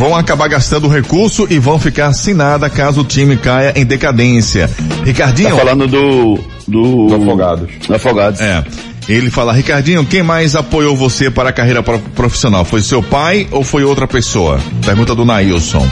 [0.00, 4.70] vão acabar gastando recurso e vão ficar sem nada caso o time caia em decadência.
[5.04, 5.50] Ricardinho.
[5.50, 6.38] Tá falando do...
[6.66, 7.68] Do, Do Afogados.
[7.86, 8.40] do Afogados.
[8.40, 8.64] É.
[9.06, 12.64] Ele fala, Ricardinho, quem mais apoiou você para a carreira pro- profissional?
[12.64, 14.58] Foi seu pai ou foi outra pessoa?
[14.86, 15.86] Pergunta do Nailson.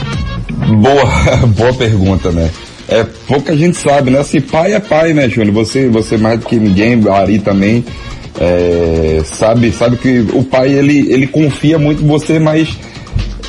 [0.81, 1.05] Boa,
[1.55, 2.49] boa pergunta, né?
[2.87, 4.23] É, pouca gente sabe, né?
[4.23, 5.53] Se pai é pai, né, Júnior?
[5.53, 7.85] Você, você mais do que ninguém, Ari também,
[8.39, 12.69] é, sabe, sabe que o pai, ele, ele confia muito em você, mas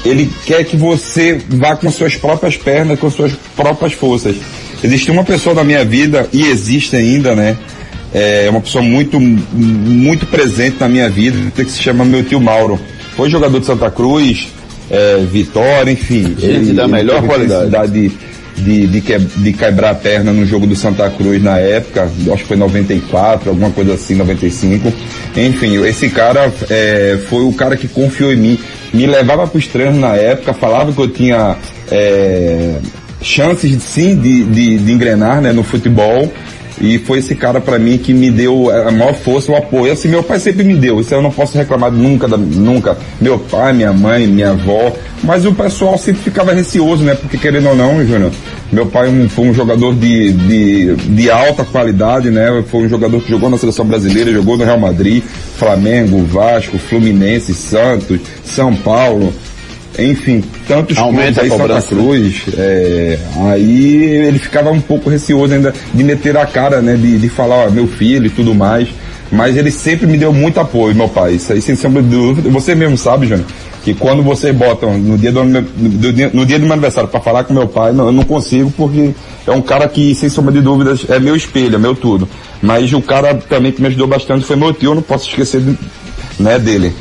[0.04, 4.36] ele quer que você vá com suas próprias pernas, com suas próprias forças.
[4.82, 7.56] Existe uma pessoa na minha vida, e existe ainda, né?
[8.12, 12.78] É uma pessoa muito, muito presente na minha vida, que se chama meu tio Mauro.
[13.16, 14.48] Foi jogador de Santa Cruz,
[14.90, 16.34] é, Vitória, enfim.
[16.38, 17.90] Gente da melhor teve qualidade.
[17.92, 18.12] De,
[18.56, 22.42] de, de, que- de quebrar a perna no jogo do Santa Cruz na época, acho
[22.42, 24.92] que foi 94, alguma coisa assim, 95.
[25.36, 28.58] Enfim, esse cara é, foi o cara que confiou em mim,
[28.92, 31.56] me levava para os treinos na época, falava que eu tinha
[31.90, 32.76] é,
[33.22, 36.30] chances sim de, de, de engrenar né, no futebol.
[36.80, 39.92] E foi esse cara para mim que me deu a maior força, o apoio.
[39.92, 42.96] Assim, meu pai sempre me deu, isso eu não posso reclamar nunca, nunca.
[43.20, 44.90] Meu pai, minha mãe, minha avó.
[45.22, 47.14] Mas o pessoal sempre ficava receoso, né?
[47.14, 48.32] Porque querendo ou não, Júnior,
[48.72, 52.62] meu pai um- foi um jogador de, de, de alta qualidade, né?
[52.70, 55.22] Foi um jogador que jogou na seleção brasileira, jogou no Real Madrid,
[55.56, 59.32] Flamengo, Vasco, Fluminense, Santos, São Paulo.
[59.98, 61.82] Enfim, tantos Aumenta clubes aí, Santa.
[61.82, 62.42] Cruz.
[62.56, 63.18] é,
[63.50, 66.94] aí ele ficava um pouco receoso ainda de meter a cara, né?
[66.94, 68.88] De, de falar, ó, meu filho e tudo mais.
[69.32, 71.34] Mas ele sempre me deu muito apoio, meu pai.
[71.34, 72.48] Isso aí sem sombra de dúvida.
[72.50, 73.46] Você mesmo sabe, Júnior,
[73.82, 77.54] que quando vocês botam no dia do, no dia do meu aniversário para falar com
[77.54, 79.14] meu pai, não, eu não consigo porque
[79.46, 82.28] é um cara que, sem sombra de dúvidas, é meu espelho, é meu tudo.
[82.60, 85.62] Mas o cara também que me ajudou bastante foi meu tio, eu não posso esquecer
[86.38, 86.94] né, dele.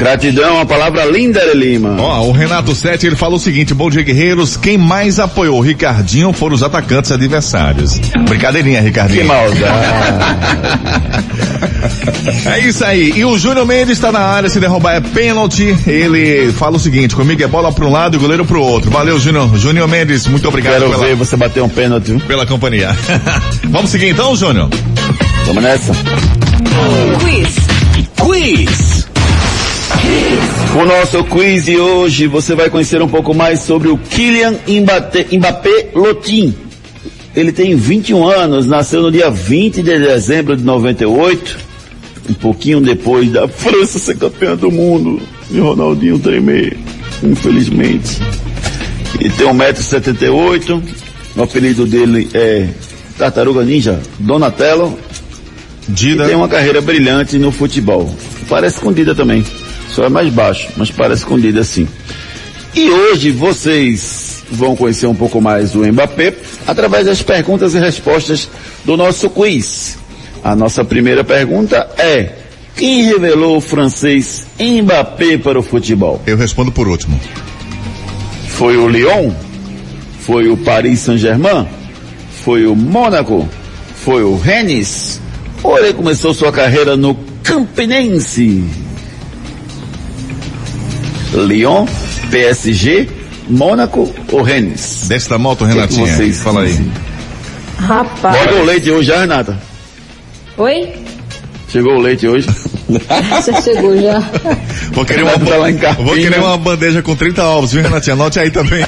[0.00, 1.94] Gratidão, uma palavra linda, Lima.
[1.98, 5.60] Ó, o Renato Sete, ele fala o seguinte, bom dia guerreiros, quem mais apoiou o
[5.60, 7.98] Ricardinho foram os atacantes adversários.
[8.26, 9.26] Brincadeirinha, Que Ricardinho.
[9.26, 9.60] maldade.
[12.46, 13.12] É isso aí.
[13.16, 15.76] E o Júnior Mendes está na área, se derrubar é pênalti.
[15.86, 18.62] Ele fala o seguinte, comigo é bola para um lado e o goleiro para o
[18.62, 18.90] outro.
[18.90, 19.54] Valeu, Júnior.
[19.58, 22.06] Júnior Mendes, muito obrigado Quero pela, ver você bater um pênalti.
[22.12, 22.20] viu?
[22.20, 22.96] pela companhia.
[23.68, 24.68] Vamos seguir então, Júnior?
[25.46, 25.92] Vamos nessa.
[27.20, 27.56] Quiz.
[28.16, 28.99] Quiz.
[30.80, 35.26] O nosso quiz de hoje você vai conhecer um pouco mais sobre o Kylian Mbappé,
[35.32, 36.54] Mbappé Lotin.
[37.34, 41.58] Ele tem 21 anos, nasceu no dia 20 de dezembro de 98,
[42.30, 45.20] um pouquinho depois da França ser campeã do mundo
[45.50, 46.76] e Ronaldinho tremer,
[47.22, 48.18] infelizmente.
[49.20, 50.82] Ele tem 1,78m,
[51.36, 52.68] o apelido dele é
[53.18, 54.96] Tartaruga Ninja Donatello,
[55.88, 56.24] Dida.
[56.24, 58.08] e tem uma carreira brilhante no futebol.
[58.48, 59.44] Parece escondida também.
[59.94, 61.88] Só é mais baixo, mas parece escondida sim.
[62.74, 66.34] E hoje vocês vão conhecer um pouco mais do Mbappé
[66.66, 68.48] através das perguntas e respostas
[68.84, 69.98] do nosso quiz.
[70.42, 72.32] A nossa primeira pergunta é:
[72.76, 76.20] Quem revelou o francês Mbappé para o futebol?
[76.26, 77.20] Eu respondo por último.
[78.48, 79.32] Foi o Lyon?
[80.20, 81.66] Foi o Paris Saint-Germain?
[82.44, 83.48] Foi o Mônaco?
[83.96, 85.20] Foi o Rennes?
[85.62, 88.64] Ou ele começou sua carreira no Campinense?
[91.32, 91.86] Lyon,
[92.30, 93.08] PSG,
[93.48, 95.06] Mônaco ou Rennes?
[95.08, 96.06] Desce da moto, O que Renatinha.
[96.06, 96.78] que vocês Fala aí.
[97.78, 98.36] Rapaz.
[98.38, 99.58] Chegou o leite hoje já, Renata?
[100.58, 100.88] Oi?
[101.68, 102.48] Chegou o leite hoje?
[102.90, 104.18] Você chegou já.
[104.92, 106.04] Vou querer, uma, tá lá em Carpina.
[106.08, 108.14] vou querer uma bandeja com 30 ovos, viu, Renatinha?
[108.14, 108.84] Anote aí também.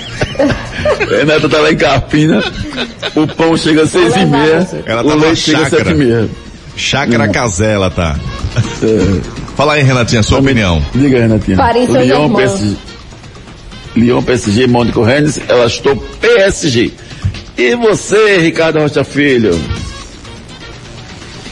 [1.08, 2.42] Renata tá lá em Carpina.
[3.14, 4.68] O pão chega às seis e meia.
[4.84, 5.84] Ela o tá na leite chega às chácara.
[5.84, 6.28] sete e meia.
[6.76, 8.16] Chácara Casela, tá?
[8.82, 9.41] É.
[9.62, 10.84] Fala aí, Renatinha, sua opinião.
[10.92, 11.56] Diga, Renatinha.
[11.56, 12.34] Paris Lyon, Saint-Germain.
[12.34, 12.76] PSG.
[13.94, 15.40] Lyon, PSG, Mônaco, Rennes.
[15.46, 16.90] Ela estou PSG.
[17.56, 19.56] E você, Ricardo Rocha Filho?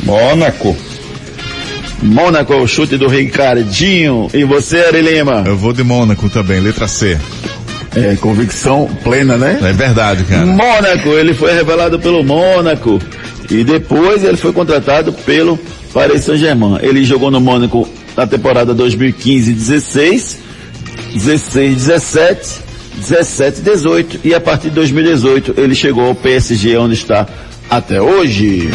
[0.03, 0.77] Mônaco.
[2.03, 4.29] Mônaco é o chute do Ricardinho.
[4.35, 5.45] E você, Ari Lima?
[5.47, 7.17] Eu vou de Mônaco também, letra C.
[7.95, 9.57] É, convicção plena, né?
[9.63, 10.47] É verdade, cara.
[10.47, 12.99] Mônaco, ele foi revelado pelo Mônaco
[13.49, 15.57] e depois ele foi contratado pelo
[15.93, 16.79] Paris Saint-Germain.
[16.83, 20.37] Ele jogou no Mônaco na temporada 2015-16,
[21.15, 22.61] 16-17,
[23.01, 27.27] 17-18 e a partir de 2018 ele chegou ao PSG onde está
[27.69, 28.69] até hoje.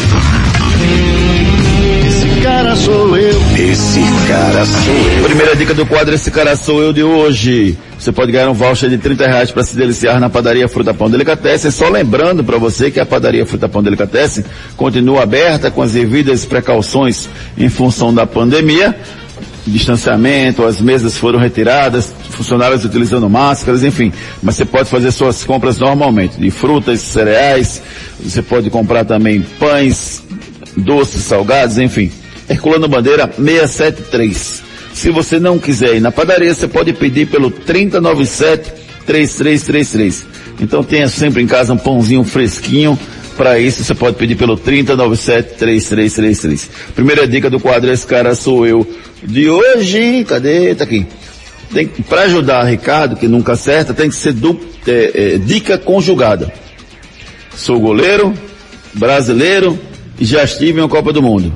[2.08, 3.42] Esse cara sou eu.
[3.58, 5.24] Esse cara sou eu.
[5.26, 7.78] Primeira dica do quadro Esse Cara Sou Eu de hoje.
[8.00, 11.10] Você pode ganhar um voucher de 30 reais para se deliciar na padaria Fruta Pão
[11.10, 11.72] Delicatessen.
[11.72, 14.46] Só lembrando para você que a padaria Fruta Pão Delicatessen
[14.78, 18.96] continua aberta com as devidas precauções em função da pandemia.
[19.68, 24.14] Distanciamento, as mesas foram retiradas, funcionários utilizando máscaras, enfim.
[24.42, 27.82] Mas você pode fazer suas compras normalmente, de frutas, cereais,
[28.24, 30.24] você pode comprar também pães,
[30.78, 32.12] doces, salgados, enfim.
[32.48, 34.64] Herculano Bandeira 673.
[34.94, 40.24] Se você não quiser ir na padaria, você pode pedir pelo 3097-3333.
[40.62, 42.96] Então tenha sempre em casa um pãozinho fresquinho.
[43.38, 46.70] Para isso, você pode pedir pelo 3097-3333.
[46.96, 48.88] Primeira dica do quadro Esse Cara Sou Eu
[49.24, 50.24] de hoje.
[50.28, 50.74] Cadê?
[50.74, 51.06] Tá aqui.
[52.08, 56.52] Para ajudar Ricardo, que nunca acerta, tem que ser du, é, é, dica conjugada.
[57.56, 58.34] Sou goleiro,
[58.94, 59.78] brasileiro
[60.20, 61.54] e já estive em uma Copa do Mundo.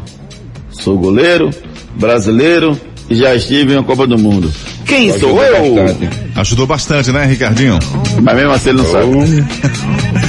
[0.72, 1.50] Sou goleiro,
[1.96, 4.52] brasileiro e já estive em uma Copa do Mundo.
[4.86, 5.76] Quem sou Ajudou eu?
[5.76, 6.10] bastante.
[6.36, 7.80] Ajudou bastante, né, Ricardinho?
[8.22, 9.12] Mas mesmo assim ele não sabe.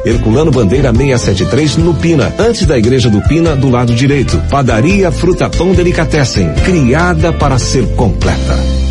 [0.05, 4.41] Herculano Bandeira 673 no Pina, antes da Igreja do Pina, do lado direito.
[4.49, 8.90] Padaria Fruta Pão Delicatessen, criada para ser completa.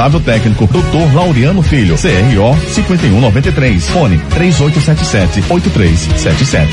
[0.19, 1.13] técnico, Dr.
[1.13, 6.67] Laureano Filho, CRO 5193, fone 3877-8377.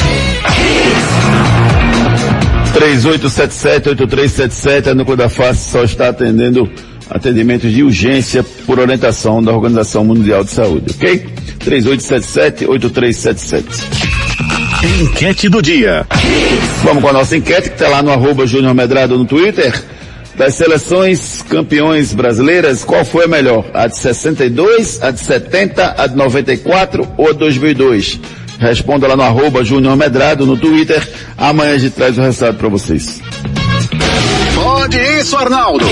[2.73, 6.67] 3877-8377, a Núcleo da Face só está atendendo
[7.11, 11.27] atendimentos de urgência por orientação da Organização Mundial de Saúde, ok?
[11.61, 13.65] 3877-8377.
[15.03, 16.07] Enquete do dia.
[16.85, 19.73] Vamos com a nossa enquete que está lá no arroba Júnior Medrado no Twitter.
[20.39, 23.65] Das seleções campeões brasileiras, qual foi a melhor?
[23.75, 28.21] A de 62, a de 70, a de 94 ou a de 2002?
[28.61, 31.07] Responda lá no arroba Júnior Medrado no Twitter.
[31.37, 33.21] Amanhã a gente traz o resultado para vocês.
[34.55, 35.85] Pode isso, Arnaldo.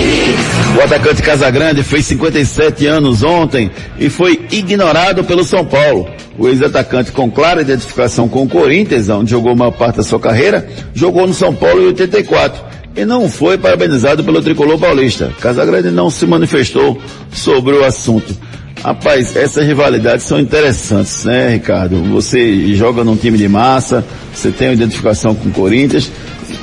[0.79, 6.09] O atacante Casagrande fez 57 anos ontem e foi ignorado pelo São Paulo.
[6.39, 10.69] O ex-atacante com clara identificação com o Corinthians, onde jogou uma parte da sua carreira,
[10.95, 15.31] jogou no São Paulo em 84 e não foi parabenizado pelo tricolor paulista.
[15.41, 16.99] Casagrande não se manifestou
[17.31, 18.35] sobre o assunto.
[18.83, 22.03] Rapaz, essas rivalidades são interessantes, né, Ricardo?
[22.13, 26.11] Você joga num time de massa, você tem uma identificação com o Corinthians,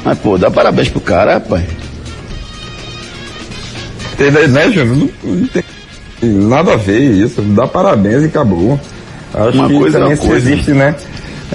[0.04, 1.63] mas pô, dá parabéns pro cara, rapaz.
[4.13, 5.10] Entendeu, né, Júnior?
[5.24, 5.63] Não, tem
[6.24, 7.41] nada a ver isso.
[7.41, 8.80] Dá parabéns e acabou.
[9.34, 10.52] Acho Uma que coisa é também uma coisa.
[10.52, 10.96] existe, né?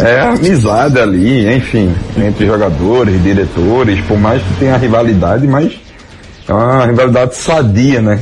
[0.01, 5.73] É amizade ali, enfim, entre jogadores, diretores, por mais que tenha rivalidade, mas
[6.47, 8.21] é uma rivalidade sadia, né?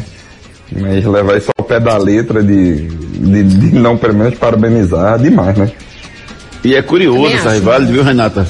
[0.72, 5.54] Mas levar isso ao pé da letra de, de, de não pelo menos parabenizar, demais,
[5.58, 5.70] né?
[6.64, 7.58] E é curioso essa acho.
[7.58, 8.46] rivalidade, viu, Renata?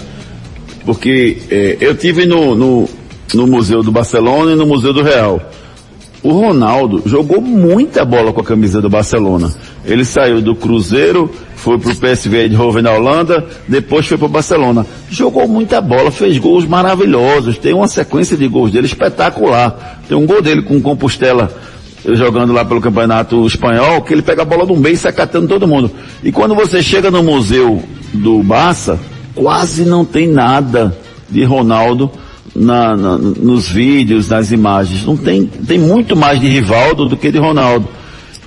[0.85, 2.89] Porque é, eu tive no, no,
[3.35, 5.41] no Museu do Barcelona e no Museu do Real.
[6.23, 9.53] O Ronaldo jogou muita bola com a camisa do Barcelona.
[9.85, 14.85] Ele saiu do Cruzeiro, foi pro PSV Eindhoven na Holanda, depois foi pro Barcelona.
[15.11, 20.01] Jogou muita bola, fez gols maravilhosos, tem uma sequência de gols dele espetacular.
[20.09, 21.51] Tem um gol dele com Compostela
[22.15, 25.49] jogando lá pelo campeonato espanhol, que ele pega a bola do meio e sai catando
[25.49, 25.91] todo mundo.
[26.23, 28.99] E quando você chega no museu do Barça,
[29.35, 30.97] quase não tem nada
[31.29, 32.11] de Ronaldo
[32.57, 35.05] na- na- nos vídeos, nas imagens.
[35.05, 37.89] Não tem, tem muito mais de Rivaldo do que de Ronaldo.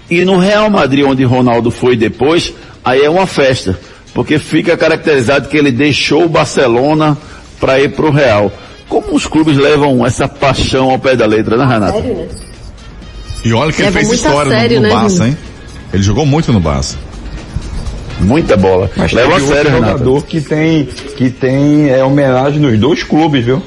[0.09, 3.77] E no Real Madrid, onde Ronaldo foi depois, aí é uma festa.
[4.13, 7.15] Porque fica caracterizado que ele deixou o Barcelona
[7.59, 8.51] para ir para o Real.
[8.87, 12.03] Como os clubes levam essa paixão ao pé da letra, né, Renato?
[13.45, 15.37] E olha que ele Leva fez muito a história no- sério, no, né, Barça, hein?
[15.93, 16.97] Ele jogou muito no Barça.
[18.19, 18.89] Muita bola.
[18.97, 19.91] Mas Leva a sério, Renato.
[19.99, 23.61] jogador que tem, que tem é, homenagem nos dois clubes, viu?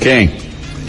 [0.00, 0.30] Quem?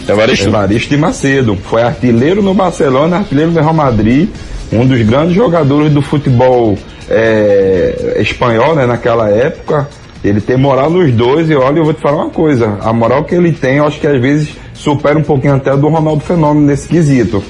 [0.08, 0.48] Evaristo?
[0.48, 1.56] Evaristo de Macedo.
[1.56, 4.28] Foi artilheiro no Barcelona, artilheiro no Real Madrid,
[4.72, 6.76] um dos grandes jogadores do futebol
[7.08, 9.88] é, espanhol, né, naquela época.
[10.22, 13.24] Ele tem moral nos dois e olha, eu vou te falar uma coisa, a moral
[13.24, 16.22] que ele tem, eu acho que às vezes supera um pouquinho até a do Ronaldo
[16.22, 17.42] Fenômeno nesse quesito.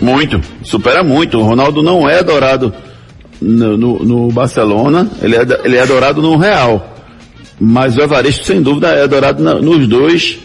[0.00, 1.38] Muito, supera muito.
[1.38, 2.72] O Ronaldo não é adorado
[3.42, 6.94] no, no- no Barcelona, ele é, ele é adorado no Real.
[7.60, 10.38] Mas o Evaristo, sem dúvida, é adorado na- nos dois.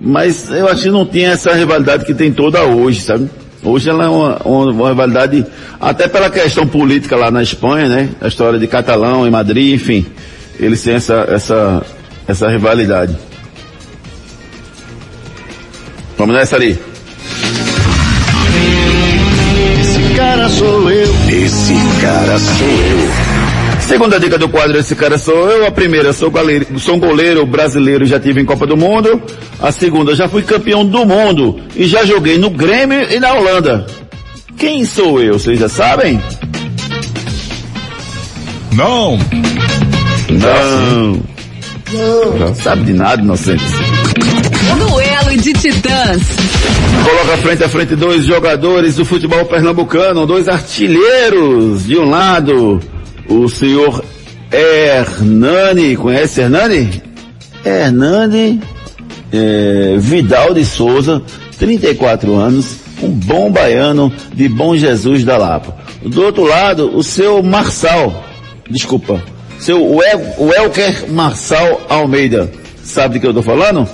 [0.00, 3.30] Mas eu acho que não tinha essa rivalidade que tem toda hoje, sabe?
[3.64, 5.46] Hoje ela é uma, uma, uma rivalidade,
[5.80, 8.08] até pela questão política lá na Espanha, né?
[8.20, 10.04] A história de Catalão e Madrid, enfim.
[10.58, 11.82] Eles têm essa, essa,
[12.26, 13.16] essa rivalidade.
[16.18, 16.76] Vamos nessa ali.
[19.80, 21.14] Esse cara sou eu.
[21.28, 23.21] Esse cara sou eu.
[23.92, 25.66] Segunda dica do quadro, esse cara sou eu.
[25.66, 29.22] A primeira, sou goleiro, sou um goleiro brasileiro, já tive em Copa do Mundo.
[29.60, 33.86] A segunda, já fui campeão do mundo e já joguei no Grêmio e na Holanda.
[34.56, 35.38] Quem sou eu?
[35.38, 36.18] Vocês já sabem?
[38.72, 39.18] Não!
[40.30, 41.22] Não.
[42.38, 42.54] Não.
[42.54, 43.62] Sabe de nada, inocente.
[44.78, 46.22] Duelo de titãs.
[47.04, 51.84] Coloca frente a frente dois jogadores do futebol pernambucano, dois artilheiros.
[51.84, 52.80] De um lado,
[53.28, 54.04] o senhor
[54.50, 57.02] Hernani, conhece Hernani?
[57.64, 58.60] Hernani
[59.32, 61.22] é, Vidal de Souza,
[61.58, 65.76] 34 anos, um bom baiano de Bom Jesus da Lapa.
[66.02, 68.24] Do outro lado, o seu Marçal,
[68.68, 69.22] desculpa,
[69.58, 70.00] seu
[70.56, 72.50] Elker Marçal Almeida.
[72.82, 73.88] Sabe de que eu tô falando?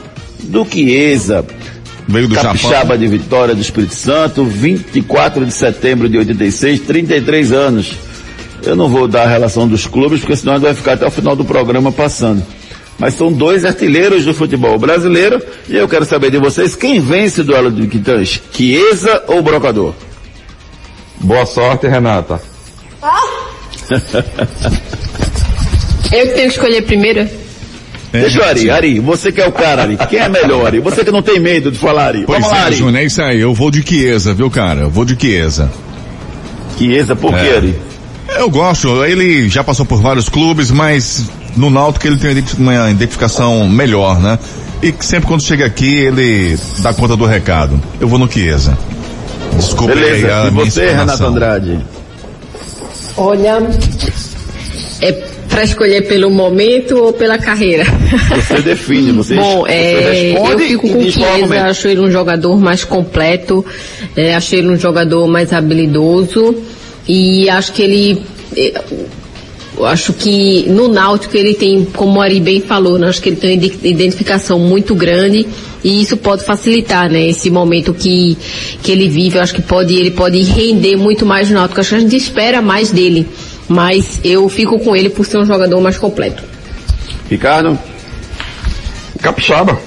[0.44, 1.44] Do Chiesa,
[2.08, 2.96] Veio do Capixaba Japão.
[2.96, 7.96] de Vitória do Espírito Santo, 24 de setembro de 86, 33 anos.
[8.62, 11.34] Eu não vou dar a relação dos clubes, porque senão vai ficar até o final
[11.36, 12.42] do programa passando.
[12.98, 17.40] Mas são dois artilheiros do futebol brasileiro, e eu quero saber de vocês, quem vence
[17.42, 18.40] o duelo de titãs?
[18.52, 19.94] Chiesa ou Brocador?
[21.20, 22.40] Boa sorte, Renata.
[26.10, 27.20] Eu que tenho que escolher primeiro.
[27.20, 29.98] É, Deixa o Ari, Ari, você que é o cara, Ari.
[30.08, 30.80] Quem é melhor, Ari?
[30.80, 32.24] Você que não tem medo de falar, Ari.
[32.26, 32.76] Pois Vamos lá, é, Ari.
[32.76, 33.38] Júnior, é isso aí.
[33.40, 34.80] Eu vou de Chiesa, viu, cara?
[34.80, 35.70] Eu vou de Chiesa.
[36.78, 37.56] Chiesa, por quê, É.
[37.56, 37.74] Ari?
[38.38, 41.24] Eu gosto, ele já passou por vários clubes, mas
[41.56, 44.38] no Náutico ele tem uma identi- uma identificação melhor, né?
[44.82, 47.80] E sempre quando chega aqui ele dá conta do recado.
[48.00, 48.78] Eu vou no Chiesa.
[49.56, 50.42] Desculpa aí Beleza.
[50.42, 51.24] a E minha você, Renato.
[51.24, 51.78] Andrade?
[53.16, 53.58] Olha,
[55.00, 55.12] é
[55.48, 57.84] pra escolher pelo momento ou pela carreira?
[58.36, 62.10] Você define, você, Bom, você é, eu fico com o é Chiesa, acho ele um
[62.10, 63.64] jogador mais completo,
[64.16, 66.54] é, acho ele um jogador mais habilidoso
[67.08, 68.22] e acho que ele,
[69.76, 73.30] eu acho que no Náutico ele tem, como o Ari bem falou, né, acho que
[73.30, 75.46] ele tem uma ide- identificação muito grande
[75.82, 78.36] e isso pode facilitar, né, esse momento que,
[78.82, 81.90] que ele vive, eu acho que pode, ele pode render muito mais no Náutico, acho
[81.90, 83.26] que a gente espera mais dele,
[83.68, 86.42] mas eu fico com ele por ser um jogador mais completo.
[87.30, 87.78] Ricardo?
[89.20, 89.78] Capixaba.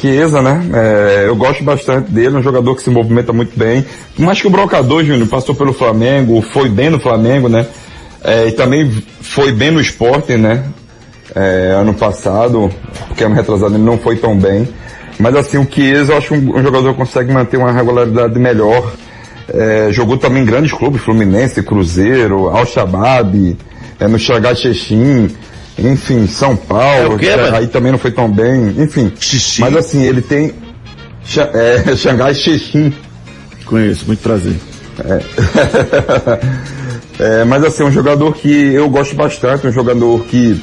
[0.00, 0.64] Chiesa, né?
[0.72, 3.84] É, eu gosto bastante dele, um jogador que se movimenta muito bem.
[4.16, 7.66] Mas que o Brocador, Júnior, passou pelo Flamengo, foi bem no Flamengo, né?
[8.22, 8.90] É, e também
[9.20, 10.64] foi bem no esporte, né?
[11.34, 12.70] É, ano passado,
[13.06, 14.68] porque ano retrasado ele não foi tão bem.
[15.18, 18.92] Mas assim, o Chiesa, eu acho que um, um jogador consegue manter uma regularidade melhor.
[19.52, 23.56] É, jogou também em grandes clubes, Fluminense, Cruzeiro, Al-Shabaab,
[23.98, 25.28] é, no Xangai Xexim,
[25.78, 29.12] enfim, São Paulo, É quê, é, aí também não foi tão bem, enfim.
[29.18, 29.60] Xixi.
[29.60, 30.52] Mas assim, ele tem
[31.54, 32.92] é, Xangai Xexim.
[33.64, 34.56] Conheço, muito prazer.
[37.20, 40.62] É, mas assim, um jogador que eu gosto bastante, um jogador que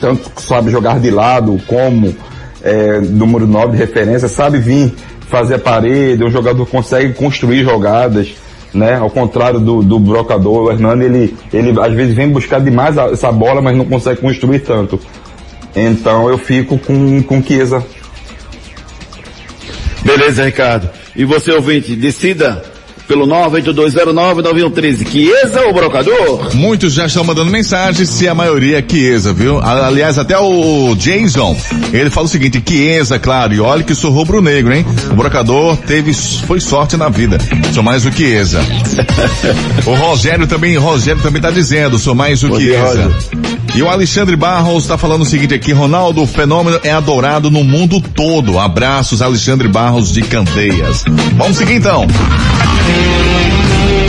[0.00, 2.14] tanto sabe jogar de lado como
[2.62, 4.94] é, número 9 de referência, sabe vir
[5.28, 8.32] fazer a parede, um jogador que consegue construir jogadas,
[8.74, 8.96] né?
[8.96, 13.06] Ao contrário do, do brocador, o Hernando, ele, ele às vezes vem buscar demais a-
[13.10, 14.98] essa bola, mas não consegue construir tanto.
[15.76, 17.84] Então eu fico com, com Chiesa.
[20.04, 20.90] Beleza, Ricardo.
[21.14, 22.62] E você, ouvinte, decida
[23.06, 25.06] pelo 98209-9113.
[25.08, 26.54] Chiesa ou Brocador?
[26.54, 29.60] Muitos já estão mandando mensagens se a maioria é Chiesa, viu?
[29.60, 31.56] Aliás, até o Jason,
[31.92, 34.84] ele fala o seguinte, Chiesa, claro, e olha que sou rubro-negro, hein?
[35.10, 37.38] O brocador teve, foi sorte na vida.
[37.72, 38.60] Sou mais o Chiesa.
[39.86, 43.04] o Rogério também, Rogério também tá dizendo, sou mais o Bom dia, Chiesa.
[43.04, 43.61] Rogério.
[43.74, 47.64] E o Alexandre Barros está falando o seguinte aqui, Ronaldo, o fenômeno é adorado no
[47.64, 48.58] mundo todo.
[48.58, 51.04] Abraços, Alexandre Barros de Candeias.
[51.36, 52.06] Vamos seguir então.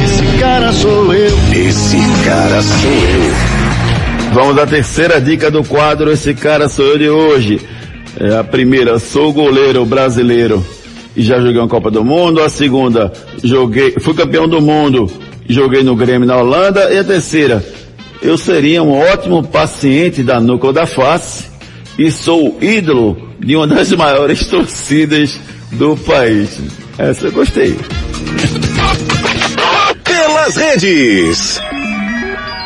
[0.04, 1.38] Esse cara sou eu.
[1.54, 4.34] Esse cara sou eu.
[4.34, 6.12] Vamos à terceira dica do quadro.
[6.12, 7.62] Esse cara sou eu de hoje.
[8.20, 10.64] É a primeira, sou goleiro brasileiro
[11.16, 12.42] e já joguei uma Copa do Mundo.
[12.42, 15.10] A segunda, joguei, fui campeão do mundo
[15.48, 16.92] e joguei no Grêmio na Holanda.
[16.94, 17.64] E a terceira,
[18.24, 21.46] eu seria um ótimo paciente da nuca ou da face
[22.00, 25.40] e sou ídolo de uma das maiores torcidas
[25.74, 26.60] do país.
[26.98, 27.78] Essa eu gostei.
[30.04, 31.60] Pelas redes.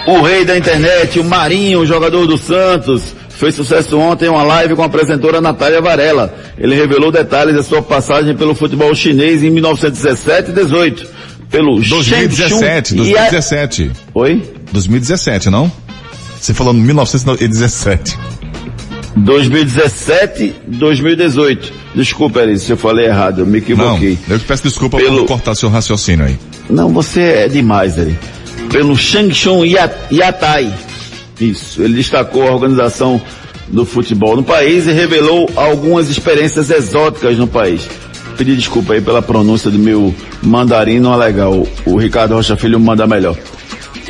[0.07, 4.75] O rei da internet, o Marinho, jogador do Santos, fez sucesso ontem em uma live
[4.75, 6.33] com a apresentadora Natália Varela.
[6.57, 11.07] Ele revelou detalhes da sua passagem pelo futebol chinês em 1917 e 18.
[11.49, 13.91] Pelo 2017, Shenzhen Yat- 2017.
[14.13, 14.43] Oi?
[14.71, 15.71] 2017, não?
[16.39, 18.17] Você falou 1917.
[19.17, 21.73] 2017, 2018.
[21.95, 24.17] Desculpa, Eri, se eu falei errado, eu me Não, equivoquei.
[24.29, 26.37] eu que peço desculpa Pelo- por cortar seu raciocínio aí.
[26.69, 28.17] Não, você é demais, Eri.
[28.69, 30.71] Pelo Shangchun Yat- Yatai.
[31.39, 31.81] Isso.
[31.81, 33.19] Ele destacou a organização
[33.69, 37.87] do futebol no país e revelou algumas experiências exóticas no país.
[38.37, 40.13] Pedi desculpa aí pela pronúncia do meu
[40.43, 41.65] mandarim, não é legal.
[41.85, 43.35] O Ricardo Rocha Filho manda melhor.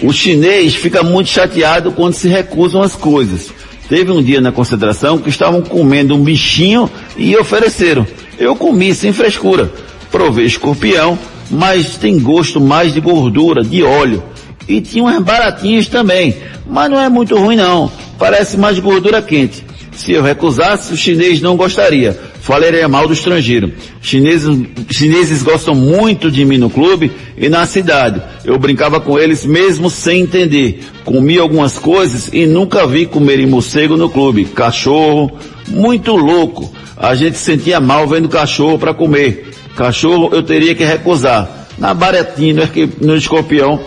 [0.01, 3.51] O chinês fica muito chateado quando se recusam as coisas.
[3.89, 8.05] Teve um dia na concentração que estavam comendo um bichinho e ofereceram.
[8.37, 9.71] Eu comi sem frescura.
[10.11, 11.17] Provei escorpião,
[11.49, 14.23] mas tem gosto mais de gordura, de óleo.
[14.67, 16.35] E tinha umas baratinhas também,
[16.69, 17.89] mas não é muito ruim não.
[18.19, 19.65] Parece mais gordura quente.
[19.93, 22.19] Se eu recusasse, o chinês não gostaria.
[22.47, 23.73] Falaria mal do estrangeiro.
[24.01, 24.57] Chineses,
[24.89, 28.21] chineses gostam muito de mim no clube e na cidade.
[28.45, 30.79] Eu brincava com eles mesmo sem entender.
[31.03, 34.45] Comi algumas coisas e nunca vi comerem morcego no clube.
[34.45, 35.37] Cachorro,
[35.67, 36.71] muito louco.
[36.95, 39.49] A gente sentia mal vendo cachorro para comer.
[39.75, 41.67] Cachorro eu teria que recusar.
[41.77, 42.71] Na baratinha,
[43.01, 43.77] no escorpião,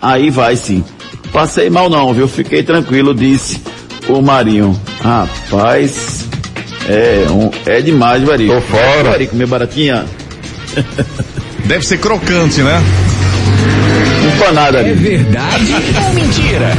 [0.00, 0.84] aí vai sim.
[1.32, 2.28] Passei mal não, viu?
[2.28, 3.60] Fiquei tranquilo, disse
[4.08, 4.80] o Marinho.
[5.00, 6.23] Rapaz,
[6.88, 8.46] é, um, é demais, Vari.
[8.46, 9.10] Tô fora.
[9.10, 10.04] Vari, comer baratinha,
[11.64, 12.82] Deve ser crocante, né?
[14.34, 14.92] empanada ali.
[14.92, 15.74] Verdade
[16.06, 16.72] ou mentira?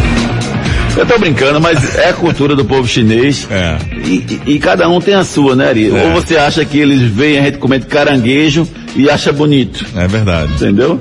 [0.97, 3.47] Eu tô brincando, mas é a cultura do povo chinês.
[3.51, 3.77] É.
[4.05, 5.89] E, e- e cada um tem a sua, né, Ari?
[5.95, 6.03] É.
[6.05, 10.51] Ou você acha que eles veem a gente comendo caranguejo e acha bonito, É verdade.
[10.53, 10.99] entendeu?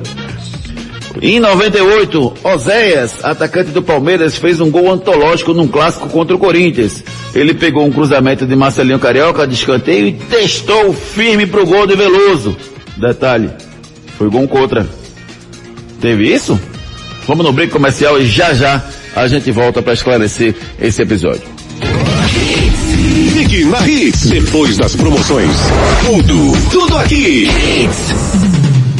[1.26, 7.02] Em 98, Oséias, atacante do Palmeiras, fez um gol antológico num clássico contra o Corinthians.
[7.34, 11.96] Ele pegou um cruzamento de Marcelinho Carioca de escanteio e testou firme pro gol de
[11.96, 12.54] Veloso.
[12.98, 13.48] Detalhe,
[14.18, 14.86] foi gol contra.
[15.98, 16.60] Teve isso?
[17.26, 18.84] Vamos no break comercial e já já
[19.16, 21.48] a gente volta para esclarecer esse episódio.
[23.32, 24.26] Ligue na Hits.
[24.26, 25.56] Depois das promoções.
[26.04, 27.48] Tudo, tudo aqui.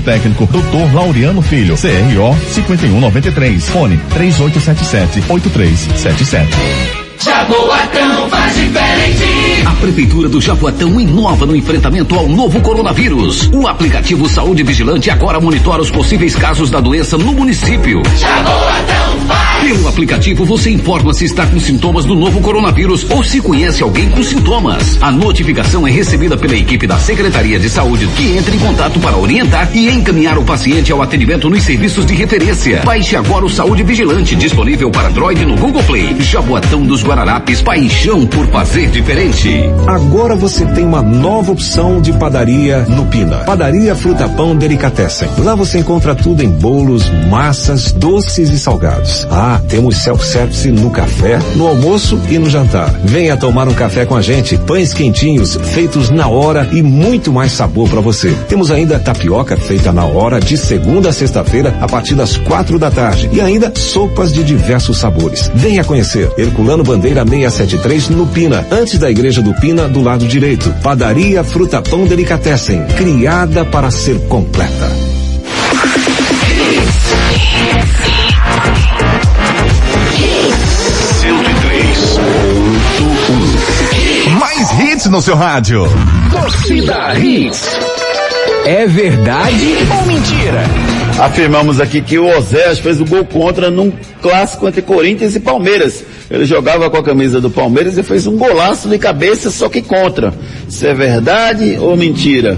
[0.00, 0.94] técnico, Dr.
[0.94, 7.02] Laureano Filho, CRO 5193, fone 3877 8377.
[7.22, 9.42] Jaboatão faz diferente.
[9.82, 13.50] Prefeitura do Jaboatão inova no enfrentamento ao novo coronavírus.
[13.52, 18.00] O aplicativo Saúde Vigilante agora monitora os possíveis casos da doença no município.
[19.62, 24.10] Pelo aplicativo você informa se está com sintomas do novo coronavírus ou se conhece alguém
[24.10, 24.98] com sintomas.
[25.00, 29.16] A notificação é recebida pela equipe da Secretaria de Saúde que entra em contato para
[29.16, 32.82] orientar e encaminhar o paciente ao atendimento nos serviços de referência.
[32.84, 36.16] Baixe agora o Saúde Vigilante disponível para Android no Google Play.
[36.20, 39.48] Jaboatão dos Guararapes, paixão por fazer diferente.
[39.86, 43.38] Agora você tem uma nova opção de padaria no Pina.
[43.44, 45.28] Padaria Fruta Pão Delicatessen.
[45.38, 49.24] Lá você encontra tudo em bolos, massas, doces e salgados.
[49.30, 52.90] Ah, temos self-service no café, no almoço e no jantar.
[53.04, 54.56] Venha tomar um café com a gente.
[54.58, 58.34] Pães quentinhos, feitos na hora e muito mais sabor para você.
[58.48, 62.90] Temos ainda tapioca feita na hora de segunda a sexta-feira a partir das quatro da
[62.90, 65.50] tarde e ainda sopas de diversos sabores.
[65.54, 70.72] Venha conhecer Herculano Bandeira 673 no Pina, antes da igreja do Pina do lado direito.
[70.82, 75.12] Padaria Fruta Pão Delicatessen, criada para ser completa.
[85.02, 85.84] Hits no seu rádio.
[86.30, 87.80] Torcida Hits.
[88.64, 90.62] É verdade ou mentira?
[91.18, 96.04] Afirmamos aqui que o Oséias fez o gol contra num clássico entre Corinthians e Palmeiras.
[96.30, 99.82] Ele jogava com a camisa do Palmeiras e fez um golaço de cabeça, só que
[99.82, 100.32] contra.
[100.68, 102.56] Isso é verdade ou mentira?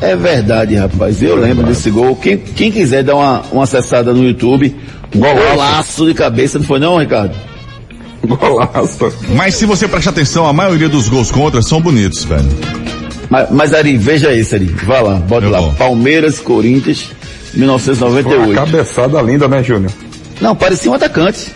[0.00, 1.22] É verdade, rapaz.
[1.22, 2.16] Eu lembro desse gol.
[2.16, 4.74] Quem, quem quiser dar uma, uma acessada no YouTube,
[5.14, 7.34] um golaço de cabeça, não foi não, Ricardo?
[8.26, 9.12] Golaço.
[9.34, 12.48] Mas se você prestar atenção, a maioria dos gols contra são bonitos, velho.
[13.30, 14.66] Mas, mas Ari, veja esse, Ari.
[14.66, 15.62] Vá lá, bota lá.
[15.72, 17.02] Palmeiras, Corinthians,
[17.52, 18.54] Foi uma 1998.
[18.54, 19.90] cabeçada linda, né, Júnior?
[20.40, 21.52] Não, parecia um atacante.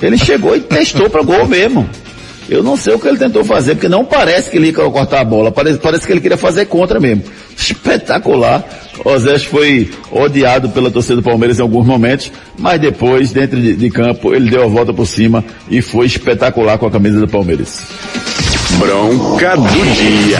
[0.00, 1.88] Ele chegou e testou para gol mesmo.
[2.48, 5.20] Eu não sei o que ele tentou fazer, porque não parece que ele ia cortar
[5.20, 5.52] a bola.
[5.52, 7.24] Parece, parece que ele queria fazer contra mesmo.
[7.56, 8.64] Espetacular.
[9.04, 13.90] Osés foi odiado pela torcida do Palmeiras em alguns momentos, mas depois, dentro de, de
[13.90, 17.82] campo, ele deu a volta por cima e foi espetacular com a camisa do Palmeiras.
[18.78, 20.38] Bronca do dia.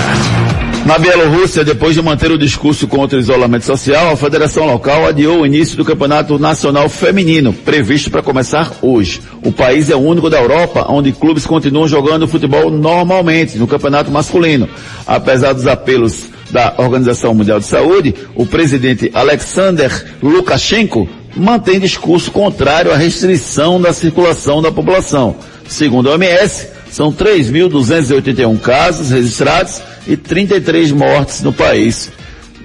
[0.86, 5.40] Na Bielorrússia, depois de manter o discurso contra o isolamento social, a federação local adiou
[5.40, 9.20] o início do Campeonato Nacional Feminino, previsto para começar hoje.
[9.44, 14.10] O país é o único da Europa onde clubes continuam jogando futebol normalmente no campeonato
[14.10, 14.68] masculino.
[15.06, 22.92] Apesar dos apelos da Organização Mundial de Saúde, o presidente Alexander Lukashenko mantém discurso contrário
[22.92, 25.36] à restrição da circulação da população.
[25.68, 32.10] Segundo a OMS, são 3.281 casos registrados e 33 mortes no país.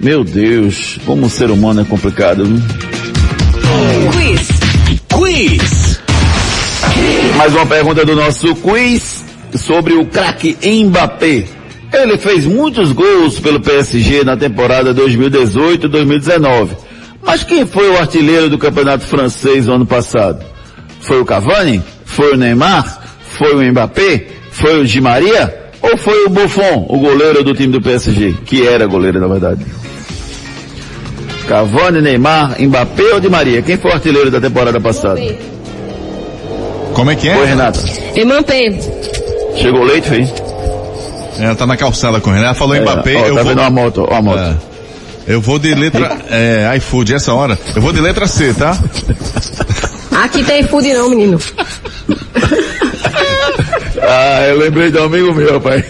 [0.00, 2.44] Meu Deus, como o ser humano é complicado.
[2.44, 2.60] Viu?
[4.10, 4.48] Quiz.
[5.08, 6.00] Quiz.
[7.36, 9.24] Mais uma pergunta do nosso quiz
[9.56, 11.44] sobre o craque Mbappé.
[12.02, 16.70] Ele fez muitos gols pelo PSG na temporada 2018-2019.
[17.22, 20.44] Mas quem foi o artilheiro do campeonato francês no ano passado?
[21.00, 21.82] Foi o Cavani?
[22.04, 23.00] Foi o Neymar?
[23.38, 24.26] Foi o Mbappé?
[24.50, 25.62] Foi o Di Maria?
[25.80, 28.34] Ou foi o Buffon, o goleiro do time do PSG?
[28.44, 29.64] Que era goleiro, na verdade.
[31.46, 33.62] Cavani, Neymar, Mbappé ou Di Maria?
[33.62, 35.20] Quem foi o artilheiro da temporada passada?
[36.92, 37.36] Como é que é?
[37.36, 37.80] Oi, Renata.
[38.16, 38.78] Mbappé.
[39.56, 40.43] Chegou o leite, filho?
[41.38, 42.44] Ela tá na calçada correndo.
[42.44, 43.50] Ela falou Mbappé, ó, eu tá vou...
[43.50, 44.40] vendo a moto, ó a moto.
[44.40, 44.56] É.
[45.26, 47.58] Eu vou de letra, é, iFood, essa hora.
[47.74, 48.78] Eu vou de letra C, tá?
[50.22, 51.38] Aqui tem food não, menino.
[54.06, 55.82] Ah, eu lembrei de um amigo meu, pai.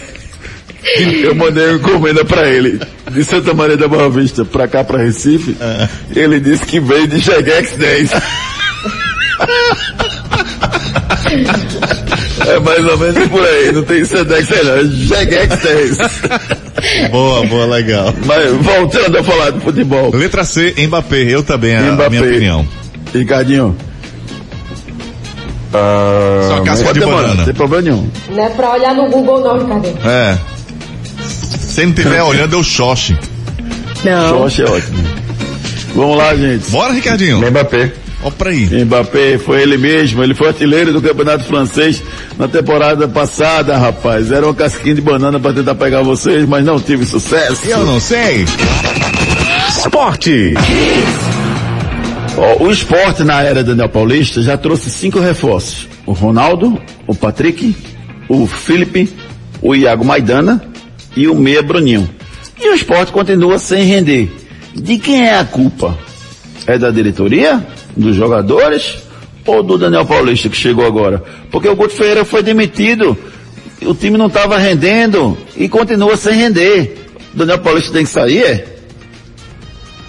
[0.97, 2.79] Eu mandei uma encomenda pra ele,
[3.11, 5.57] de Santa Maria da Boa Vista, pra cá, pra Recife.
[6.15, 8.11] Ele disse que veio de Jegex 10.
[12.47, 17.09] É mais ou menos por aí, não tem Sedex aí não, é Jegex 10.
[17.11, 18.13] Boa, boa, legal.
[18.25, 20.11] Mas voltando a falar de futebol.
[20.13, 21.21] Letra C, Mbappé.
[21.23, 22.09] Eu também, é a, a Mbappé.
[22.09, 22.67] minha opinião.
[23.13, 23.75] Ricardinho,
[25.73, 27.33] Ah, Só casca de banana.
[27.35, 28.09] não tem problema nenhum.
[28.29, 29.87] Não é pra olhar no Google não, Ricardo.
[30.07, 30.37] É.
[31.27, 33.17] Se não tiver olhando, eu xoxe.
[34.03, 34.29] Não.
[34.49, 35.03] Xoxa é ótimo.
[35.95, 36.69] Vamos lá, gente.
[36.71, 37.39] Bora, Ricardinho.
[37.39, 37.91] Mbappé.
[38.23, 38.65] Ó pra aí.
[38.85, 42.01] Mbappé foi ele mesmo, ele foi artilheiro do campeonato francês
[42.37, 44.31] na temporada passada, rapaz.
[44.31, 47.67] Era uma casquinha de banana para tentar pegar vocês, mas não tive sucesso.
[47.67, 48.45] Eu não sei.
[49.69, 50.53] Esporte.
[52.37, 55.87] Ó, o esporte na era Daniel Paulista já trouxe cinco reforços.
[56.05, 57.75] O Ronaldo, o Patrick,
[58.27, 59.09] o Felipe,
[59.61, 60.61] o Iago Maidana
[61.15, 62.09] e o Meia Bruninho.
[62.59, 64.31] E o esporte continua sem render.
[64.73, 65.97] De quem é a culpa?
[66.67, 67.65] É da diretoria?
[67.95, 69.04] Dos jogadores?
[69.45, 71.23] Ou do Daniel Paulista que chegou agora?
[71.51, 73.17] Porque o Guto Ferreira foi demitido
[73.85, 76.97] o time não estava rendendo e continua sem render.
[77.33, 78.65] Daniel Paulista tem que sair, é?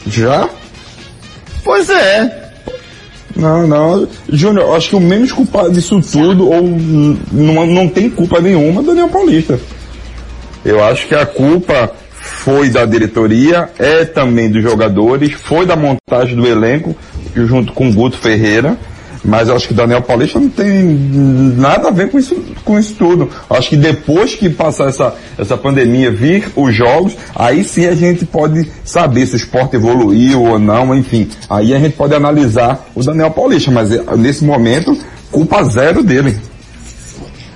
[0.07, 0.49] Já?
[1.65, 2.45] Pois é.
[3.35, 4.09] Não, não.
[4.31, 6.63] Júnior, acho que o menos culpado disso tudo, ou
[7.33, 9.59] não, não tem culpa nenhuma, é Daniel Paulista.
[10.65, 16.37] Eu acho que a culpa foi da diretoria, é também dos jogadores, foi da montagem
[16.37, 16.97] do elenco,
[17.35, 18.79] junto com o Guto Ferreira.
[19.27, 22.95] Mas eu acho que Daniel Paulista não tem nada a ver com isso, com isso
[22.95, 23.29] tudo.
[23.51, 27.95] Eu acho que depois que passar essa, essa pandemia, vir os jogos, aí sim a
[27.95, 31.29] gente pode saber se o esporte evoluiu ou não, enfim.
[31.51, 34.97] Aí a gente pode analisar o Daniel Paulista, mas eh, nesse momento,
[35.33, 36.37] culpa zero dele.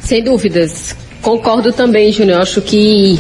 [0.01, 0.97] Sem dúvidas.
[1.23, 2.41] Concordo também, Júnior.
[2.41, 3.17] Acho que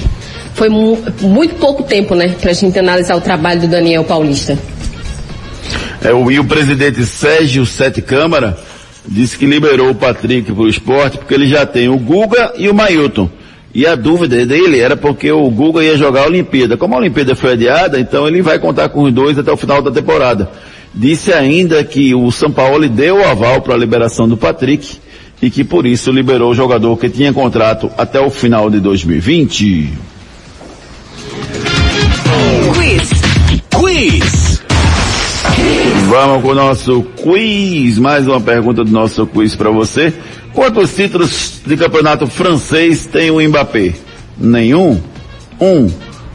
[0.54, 4.58] foi mu muito pouco tempo, né, pra gente analisar o trabalho do Daniel Paulista.
[6.02, 8.58] É, o, e o presidente Sérgio Sete Câmara
[9.06, 12.68] disse que liberou o Patrick para o esporte porque ele já tem o Guga e
[12.68, 13.28] o Mailton.
[13.72, 16.76] E a dúvida dele era porque o Guga ia jogar a Olimpíada.
[16.76, 19.80] Como a Olimpíada foi adiada, então ele vai contar com os dois até o final
[19.80, 20.50] da temporada.
[20.92, 24.98] Disse ainda que o São Paulo deu o aval para a liberação do Patrick
[25.40, 29.92] e que por isso liberou o jogador que tinha contrato até o final de 2020.
[32.74, 33.19] Quiz.
[36.10, 37.96] Vamos com o nosso quiz.
[37.96, 40.12] Mais uma pergunta do nosso quiz para você.
[40.52, 43.94] Quantos títulos de campeonato francês tem o Mbappé?
[44.36, 45.00] Nenhum?
[45.60, 45.88] Um?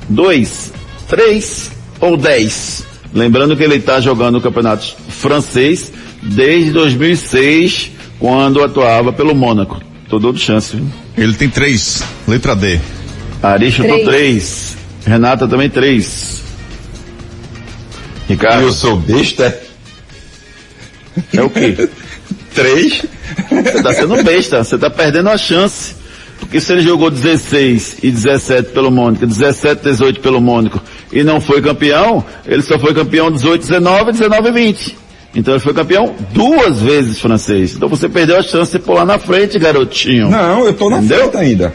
[0.07, 0.71] Dois?
[1.09, 1.73] Três?
[1.99, 2.85] Ou dez?
[3.13, 5.91] Lembrando que ele está jogando o campeonato francês
[6.23, 9.81] desde 2006, quando atuava pelo Mônaco.
[10.07, 10.77] Tô dando chance.
[10.77, 10.87] Viu?
[11.17, 12.01] Ele tem três.
[12.25, 12.79] Letra D.
[13.43, 14.77] Ari chutou três.
[15.05, 16.45] Renata também três.
[18.29, 18.61] Ricardo.
[18.63, 19.64] Eu sou besta?
[21.33, 21.89] É o quê?
[22.53, 23.03] Três?
[23.49, 25.95] Você tá sendo besta, você tá perdendo a chance.
[26.39, 31.23] Porque se ele jogou 16 e 17 pelo Mônico, 17 e 18 pelo Mônico e
[31.23, 34.97] não foi campeão, ele só foi campeão 18 19, 19 e 20.
[35.33, 37.75] Então ele foi campeão duas vezes francês.
[37.75, 40.29] Então você perdeu a chance de pular na frente, garotinho.
[40.29, 41.29] Não, eu tô na Entendeu?
[41.31, 41.73] frente ainda.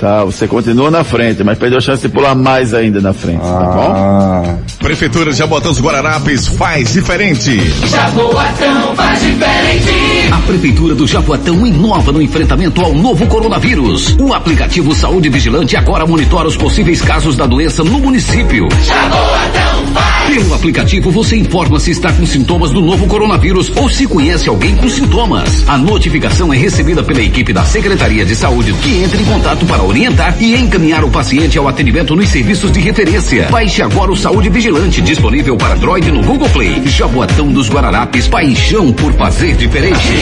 [0.00, 3.42] Tá, você continua na frente, mas perdeu a chance de pular mais ainda na frente,
[3.42, 3.92] tá bom?
[3.94, 7.60] Ah, Prefeitura de Jabotão dos Guararapes faz diferente.
[7.86, 10.32] Jaboatão faz diferente.
[10.32, 14.16] A Prefeitura do Jaboatão inova no enfrentamento ao novo coronavírus.
[14.18, 18.68] O aplicativo Saúde Vigilante agora monitora os possíveis casos da doença no município.
[18.82, 20.19] Jaboatão faz.
[20.30, 24.76] Pelo aplicativo você informa se está com sintomas do novo coronavírus ou se conhece alguém
[24.76, 25.68] com sintomas.
[25.68, 29.82] A notificação é recebida pela equipe da Secretaria de Saúde que entra em contato para
[29.82, 33.48] orientar e encaminhar o paciente ao atendimento nos serviços de referência.
[33.50, 36.80] Baixe agora o Saúde Vigilante, disponível para Android no Google Play.
[36.86, 40.14] Jaboatão dos Guararapes, paixão por fazer diferente.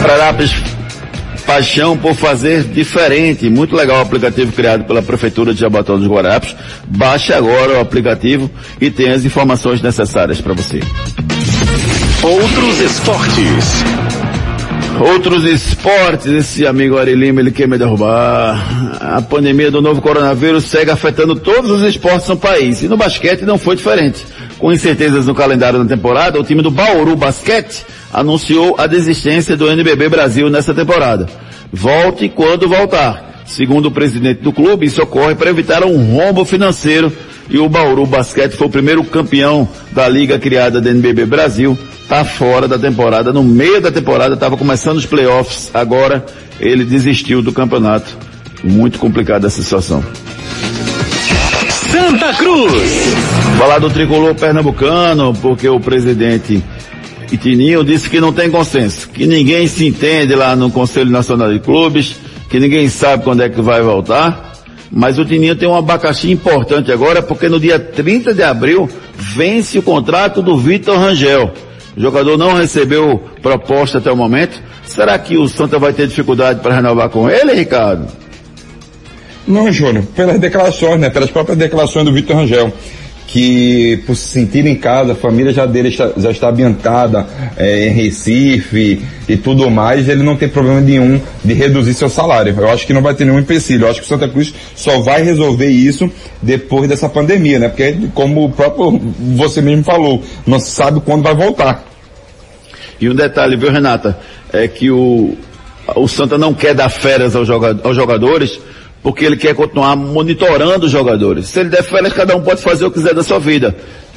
[0.00, 0.50] Guararapes,
[1.52, 3.50] paixão por fazer diferente.
[3.50, 6.56] Muito legal o aplicativo criado pela Prefeitura de Jabatão dos Guararapes.
[6.86, 8.50] Baixe agora o aplicativo
[8.80, 10.80] e tenha as informações necessárias para você.
[12.22, 13.84] Outros esportes.
[14.98, 18.98] Outros esportes, esse amigo Ari Lima, ele quer me derrubar.
[19.00, 22.82] A pandemia do novo coronavírus segue afetando todos os esportes no país.
[22.82, 24.24] E no basquete não foi diferente.
[24.58, 29.70] Com incertezas no calendário da temporada, o time do Bauru Basquete anunciou a desistência do
[29.70, 31.26] NBB Brasil nessa temporada.
[31.72, 33.42] Volte quando voltar.
[33.46, 37.12] Segundo o presidente do clube, isso ocorre para evitar um rombo financeiro
[37.50, 41.76] e o Bauru Basquete foi o primeiro campeão da liga criada da NBB Brasil,
[42.08, 46.24] tá fora da temporada, no meio da temporada, estava começando os playoffs, agora
[46.60, 48.16] ele desistiu do campeonato.
[48.62, 50.04] Muito complicada essa situação.
[51.90, 53.14] Santa Cruz.
[53.58, 56.62] Falar do tricolor pernambucano, porque o presidente
[57.32, 61.60] Itininho disse que não tem consenso, que ninguém se entende lá no Conselho Nacional de
[61.60, 62.16] Clubes,
[62.50, 64.52] que ninguém sabe quando é que vai voltar.
[64.90, 69.78] Mas o Tininho tem um abacaxi importante agora, porque no dia 30 de abril vence
[69.78, 71.50] o contrato do Vitor Rangel.
[71.96, 74.62] O jogador não recebeu proposta até o momento.
[74.84, 78.06] Será que o Santa vai ter dificuldade para renovar com ele, Ricardo?
[79.48, 81.08] Não, Júnior, pelas declarações, né?
[81.08, 82.72] Pelas próprias declarações do Vitor Rangel,
[83.32, 87.26] que por se sentir em casa, a família já dele está, já está ambientada
[87.56, 92.54] é, em Recife e tudo mais, ele não tem problema nenhum de reduzir seu salário.
[92.54, 93.86] Eu acho que não vai ter nenhum empecilho.
[93.86, 96.10] Eu acho que o Santa Cruz só vai resolver isso
[96.42, 97.68] depois dessa pandemia, né?
[97.70, 99.00] Porque, como o próprio
[99.34, 101.86] você mesmo falou, não se sabe quando vai voltar.
[103.00, 104.18] E um detalhe, viu, Renata?
[104.52, 105.38] É que o,
[105.96, 108.60] o Santa não quer dar férias aos, aos jogadores,
[109.02, 111.48] porque ele quer continuar monitorando os jogadores.
[111.48, 113.74] Se ele der férias, cada um pode fazer o que quiser da sua vida.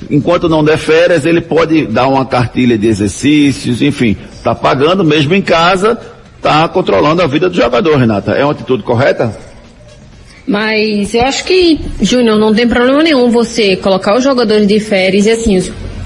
[0.10, 5.34] Enquanto não der férias, ele pode dar uma cartilha de exercícios, enfim, tá pagando mesmo
[5.34, 6.00] em casa,
[6.38, 8.34] está controlando a vida do jogador, Renata.
[8.34, 9.36] É uma atitude correta?
[10.48, 15.26] Mas eu acho que, Júnior, não tem problema nenhum você colocar os jogadores de férias
[15.26, 15.60] e assim,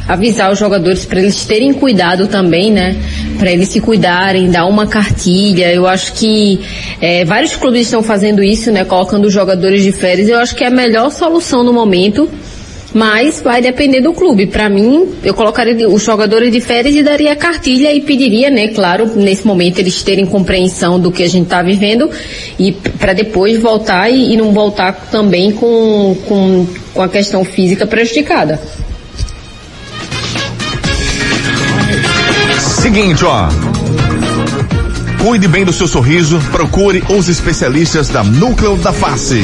[0.10, 2.96] avisar os jogadores para eles terem cuidado também, né?
[3.38, 5.72] Para eles se cuidarem, dar uma cartilha.
[5.72, 6.60] Eu acho que
[7.00, 8.84] é, vários clubes estão fazendo isso, né?
[8.84, 10.28] Colocando os jogadores de férias.
[10.28, 12.28] Eu acho que é a melhor solução no momento
[12.92, 14.48] mas vai depender do clube.
[14.48, 18.70] Para mim, eu colocaria os jogadores de férias e daria a cartilha e pediria, né,
[18.70, 22.10] claro, nesse momento eles terem compreensão do que a gente está vivendo
[22.58, 27.86] e para depois voltar e, e, não voltar também com, com, com a questão física
[27.86, 28.60] prejudicada.
[32.90, 33.48] Seguinte, ó.
[35.24, 39.44] Cuide bem do seu sorriso, procure os especialistas da Núcleo da Face.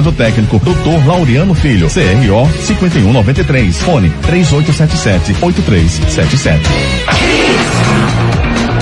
[0.01, 1.05] responsável técnico, Dr.
[1.05, 6.59] Laureano Filho, CRO 5193, fone 3877-8377.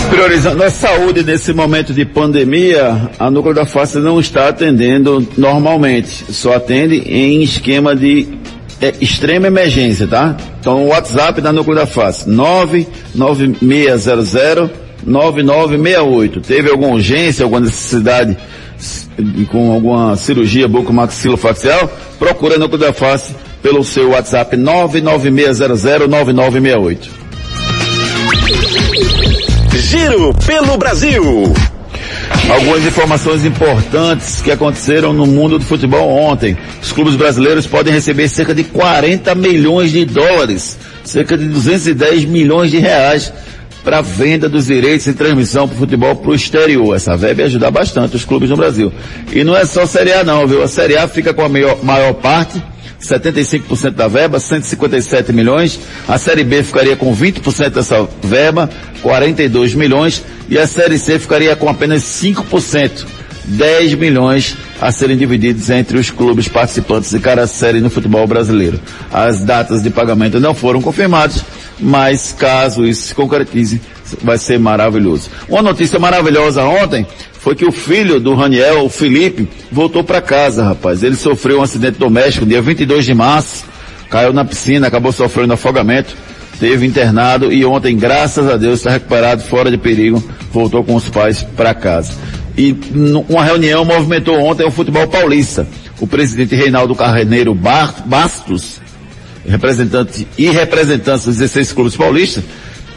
[0.10, 6.34] Priorizando a saúde nesse momento de pandemia, a Núcleo da Face não está atendendo normalmente,
[6.34, 8.28] só atende em esquema de
[8.82, 10.38] é, extrema emergência, tá?
[10.60, 16.42] Então o WhatsApp da Núcleo da Face, 99600 9968.
[16.42, 18.38] Teve alguma urgência, alguma necessidade
[19.52, 27.10] com alguma cirurgia bucomaxilofacial, procura no da Face pelo seu WhatsApp 996009968.
[29.76, 31.54] Giro pelo Brasil.
[32.50, 36.58] Algumas informações importantes que aconteceram no mundo do futebol ontem.
[36.82, 42.72] Os clubes brasileiros podem receber cerca de 40 milhões de dólares, cerca de 210 milhões
[42.72, 43.32] de reais
[43.84, 46.96] para venda dos direitos de transmissão para futebol para o exterior.
[46.96, 48.92] Essa verba ia ajudar bastante os clubes no Brasil.
[49.32, 50.64] E não é só Série A não, viu?
[50.64, 52.62] A Série A fica com a maior, maior parte,
[53.02, 55.80] 75% da verba, 157 milhões.
[56.08, 58.70] A Série B ficaria com 20% dessa verba,
[59.02, 60.24] 42 milhões.
[60.50, 63.06] E a Série C ficaria com apenas 5%,
[63.46, 68.80] 10 milhões a serem divididos entre os clubes participantes de cada série no futebol brasileiro.
[69.12, 71.44] As datas de pagamento não foram confirmadas,
[71.80, 73.82] mas caso isso se concretize,
[74.22, 75.30] vai ser maravilhoso.
[75.48, 80.64] Uma notícia maravilhosa ontem foi que o filho do Raniel, o Felipe, voltou para casa,
[80.64, 81.04] rapaz.
[81.04, 83.66] Ele sofreu um acidente doméstico dia 22 de março,
[84.10, 86.16] caiu na piscina, acabou sofrendo afogamento,
[86.60, 90.22] teve internado e ontem, graças a Deus, está recuperado, fora de perigo,
[90.52, 92.14] voltou com os pais para casa.
[92.58, 92.76] E
[93.30, 95.66] uma reunião movimentou ontem o futebol paulista.
[96.02, 98.82] O presidente Reinaldo Carneiro Bastos
[99.50, 102.43] representante e representantes dos 16 clubes paulistas,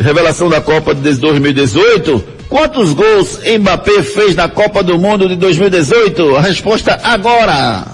[0.00, 2.24] Revelação da Copa de 2018.
[2.48, 6.36] Quantos gols Mbappé fez na Copa do Mundo de 2018?
[6.36, 7.84] A resposta agora.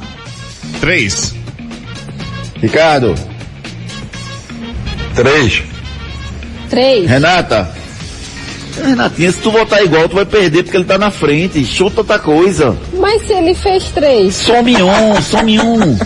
[0.80, 1.34] Três.
[2.60, 3.14] Ricardo.
[5.14, 5.62] Três.
[6.70, 7.08] Três.
[7.08, 7.81] Renata.
[8.80, 11.64] Renatinha, se tu votar igual, tu vai perder porque ele tá na frente.
[11.64, 12.76] Chuta outra coisa.
[12.94, 14.34] Mas se ele fez três.
[14.34, 15.98] Some um, some um.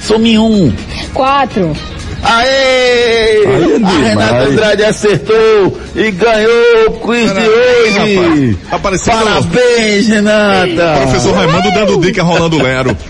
[0.00, 0.72] Some um.
[1.12, 1.74] Quatro.
[2.22, 3.44] Aê!
[3.46, 4.44] Aí é a Renata.
[4.48, 8.56] Andrade acertou e ganhou o quiz de hoje.
[8.64, 8.72] rapaz.
[8.72, 11.00] Aparecendo Parabéns, Renata.
[11.02, 12.96] Professor Raimundo dando dica rolando Lero.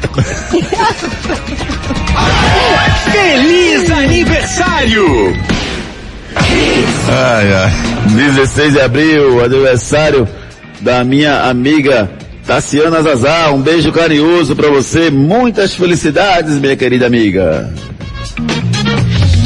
[3.12, 5.36] Feliz aniversário!
[6.36, 7.72] Ai, ai.
[8.14, 10.28] 16 de abril, aniversário
[10.80, 12.10] da minha amiga
[12.46, 13.50] Tassiana Zazá.
[13.50, 15.10] Um beijo carinhoso pra você.
[15.10, 17.72] Muitas felicidades, minha querida amiga.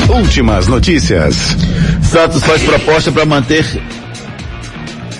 [0.09, 1.57] Últimas notícias.
[2.03, 3.65] Santos faz proposta para manter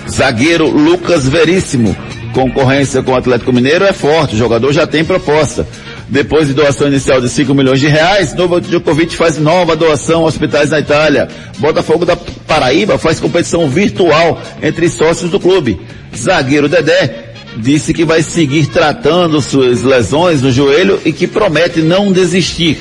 [0.09, 1.95] zagueiro Lucas Veríssimo.
[2.33, 5.67] Concorrência com o Atlético Mineiro é forte, o jogador já tem proposta.
[6.09, 10.25] Depois de doação inicial de 5 milhões de reais, Novo Djokovic faz nova doação a
[10.25, 11.27] hospitais na Itália.
[11.57, 15.79] Botafogo da Paraíba faz competição virtual entre sócios do clube.
[16.15, 22.11] Zagueiro Dedé disse que vai seguir tratando suas lesões no joelho e que promete não
[22.11, 22.77] desistir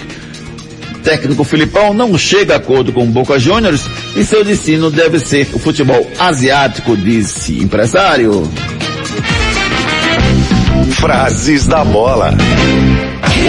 [1.09, 3.83] técnico Filipão não chega a acordo com Boca Juniors
[4.15, 8.43] e seu destino deve ser o futebol asiático, disse empresário.
[10.97, 12.37] Frases da bola.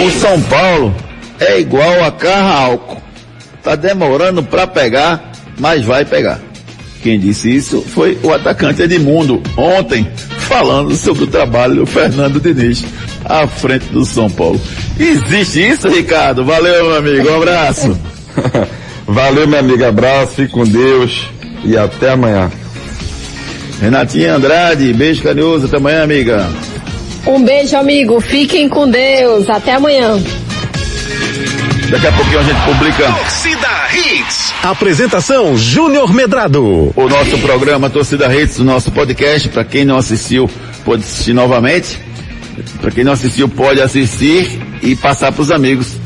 [0.06, 0.96] O São Paulo
[1.40, 3.02] é igual a carro álcool.
[3.64, 6.40] Tá demorando para pegar, mas vai pegar.
[7.02, 10.06] Quem disse isso foi o atacante Edmundo, ontem,
[10.40, 12.84] falando sobre o trabalho do Fernando Diniz
[13.24, 14.60] à frente do São Paulo.
[15.00, 16.44] Existe isso, Ricardo?
[16.44, 17.30] Valeu, meu amigo.
[17.30, 17.98] Um abraço.
[19.08, 19.90] Valeu, minha amiga.
[19.90, 21.28] Abraço, fique com Deus
[21.64, 22.52] e até amanhã.
[23.82, 25.68] Renatinha Andrade, beijo carinhoso.
[25.68, 26.48] Até amanhã, amiga.
[27.26, 28.20] Um beijo, amigo.
[28.20, 29.50] Fiquem com Deus.
[29.50, 30.22] Até amanhã.
[31.90, 34.54] Daqui a pouquinho a gente publica Torcida Hits.
[34.64, 36.94] Apresentação Júnior Medrado.
[36.96, 39.50] o nosso programa Torcida Hits, o nosso podcast.
[39.50, 40.50] Para quem não assistiu,
[40.86, 42.00] pode assistir novamente.
[42.80, 45.99] Para quem não assistiu, pode assistir e passar para os amigos.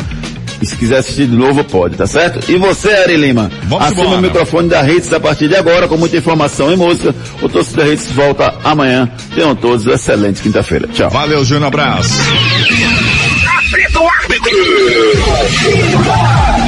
[0.64, 2.49] E se quiser assistir de novo, pode, tá certo?
[2.49, 3.51] E você, Ari Lima?
[3.64, 4.18] Vamos Assuma embora.
[4.18, 7.14] o microfone da Hits a partir de agora, com muita informação e música.
[7.41, 9.11] O Torcida Hits volta amanhã.
[9.36, 10.88] Tenham todos uma excelente quinta-feira.
[10.88, 11.09] Tchau.
[11.09, 11.68] Valeu, Júnior.
[11.68, 12.14] Abraço.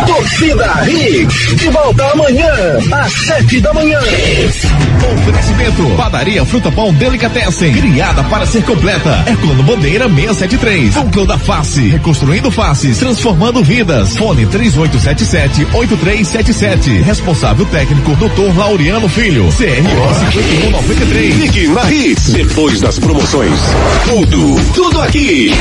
[0.07, 1.55] Torcida Hits.
[1.55, 2.51] De volta amanhã,
[2.91, 3.99] às sete da manhã.
[5.13, 5.83] Oferecimento.
[5.95, 7.71] Padaria Fruta Pão Delicatessen.
[7.73, 9.23] Criada para ser completa.
[9.27, 10.95] Econo Bandeira 673.
[10.95, 11.89] Núcleo da Face.
[11.89, 12.97] Reconstruindo faces.
[12.97, 14.17] Transformando vidas.
[14.17, 17.03] Fone 3877-8377.
[17.03, 18.57] Responsável técnico Dr.
[18.57, 19.43] Laureano Filho.
[19.45, 21.35] CRO 5193.
[21.35, 22.33] Fique na Hits.
[22.33, 23.53] Depois das promoções.
[24.07, 25.53] Tudo, tudo aqui.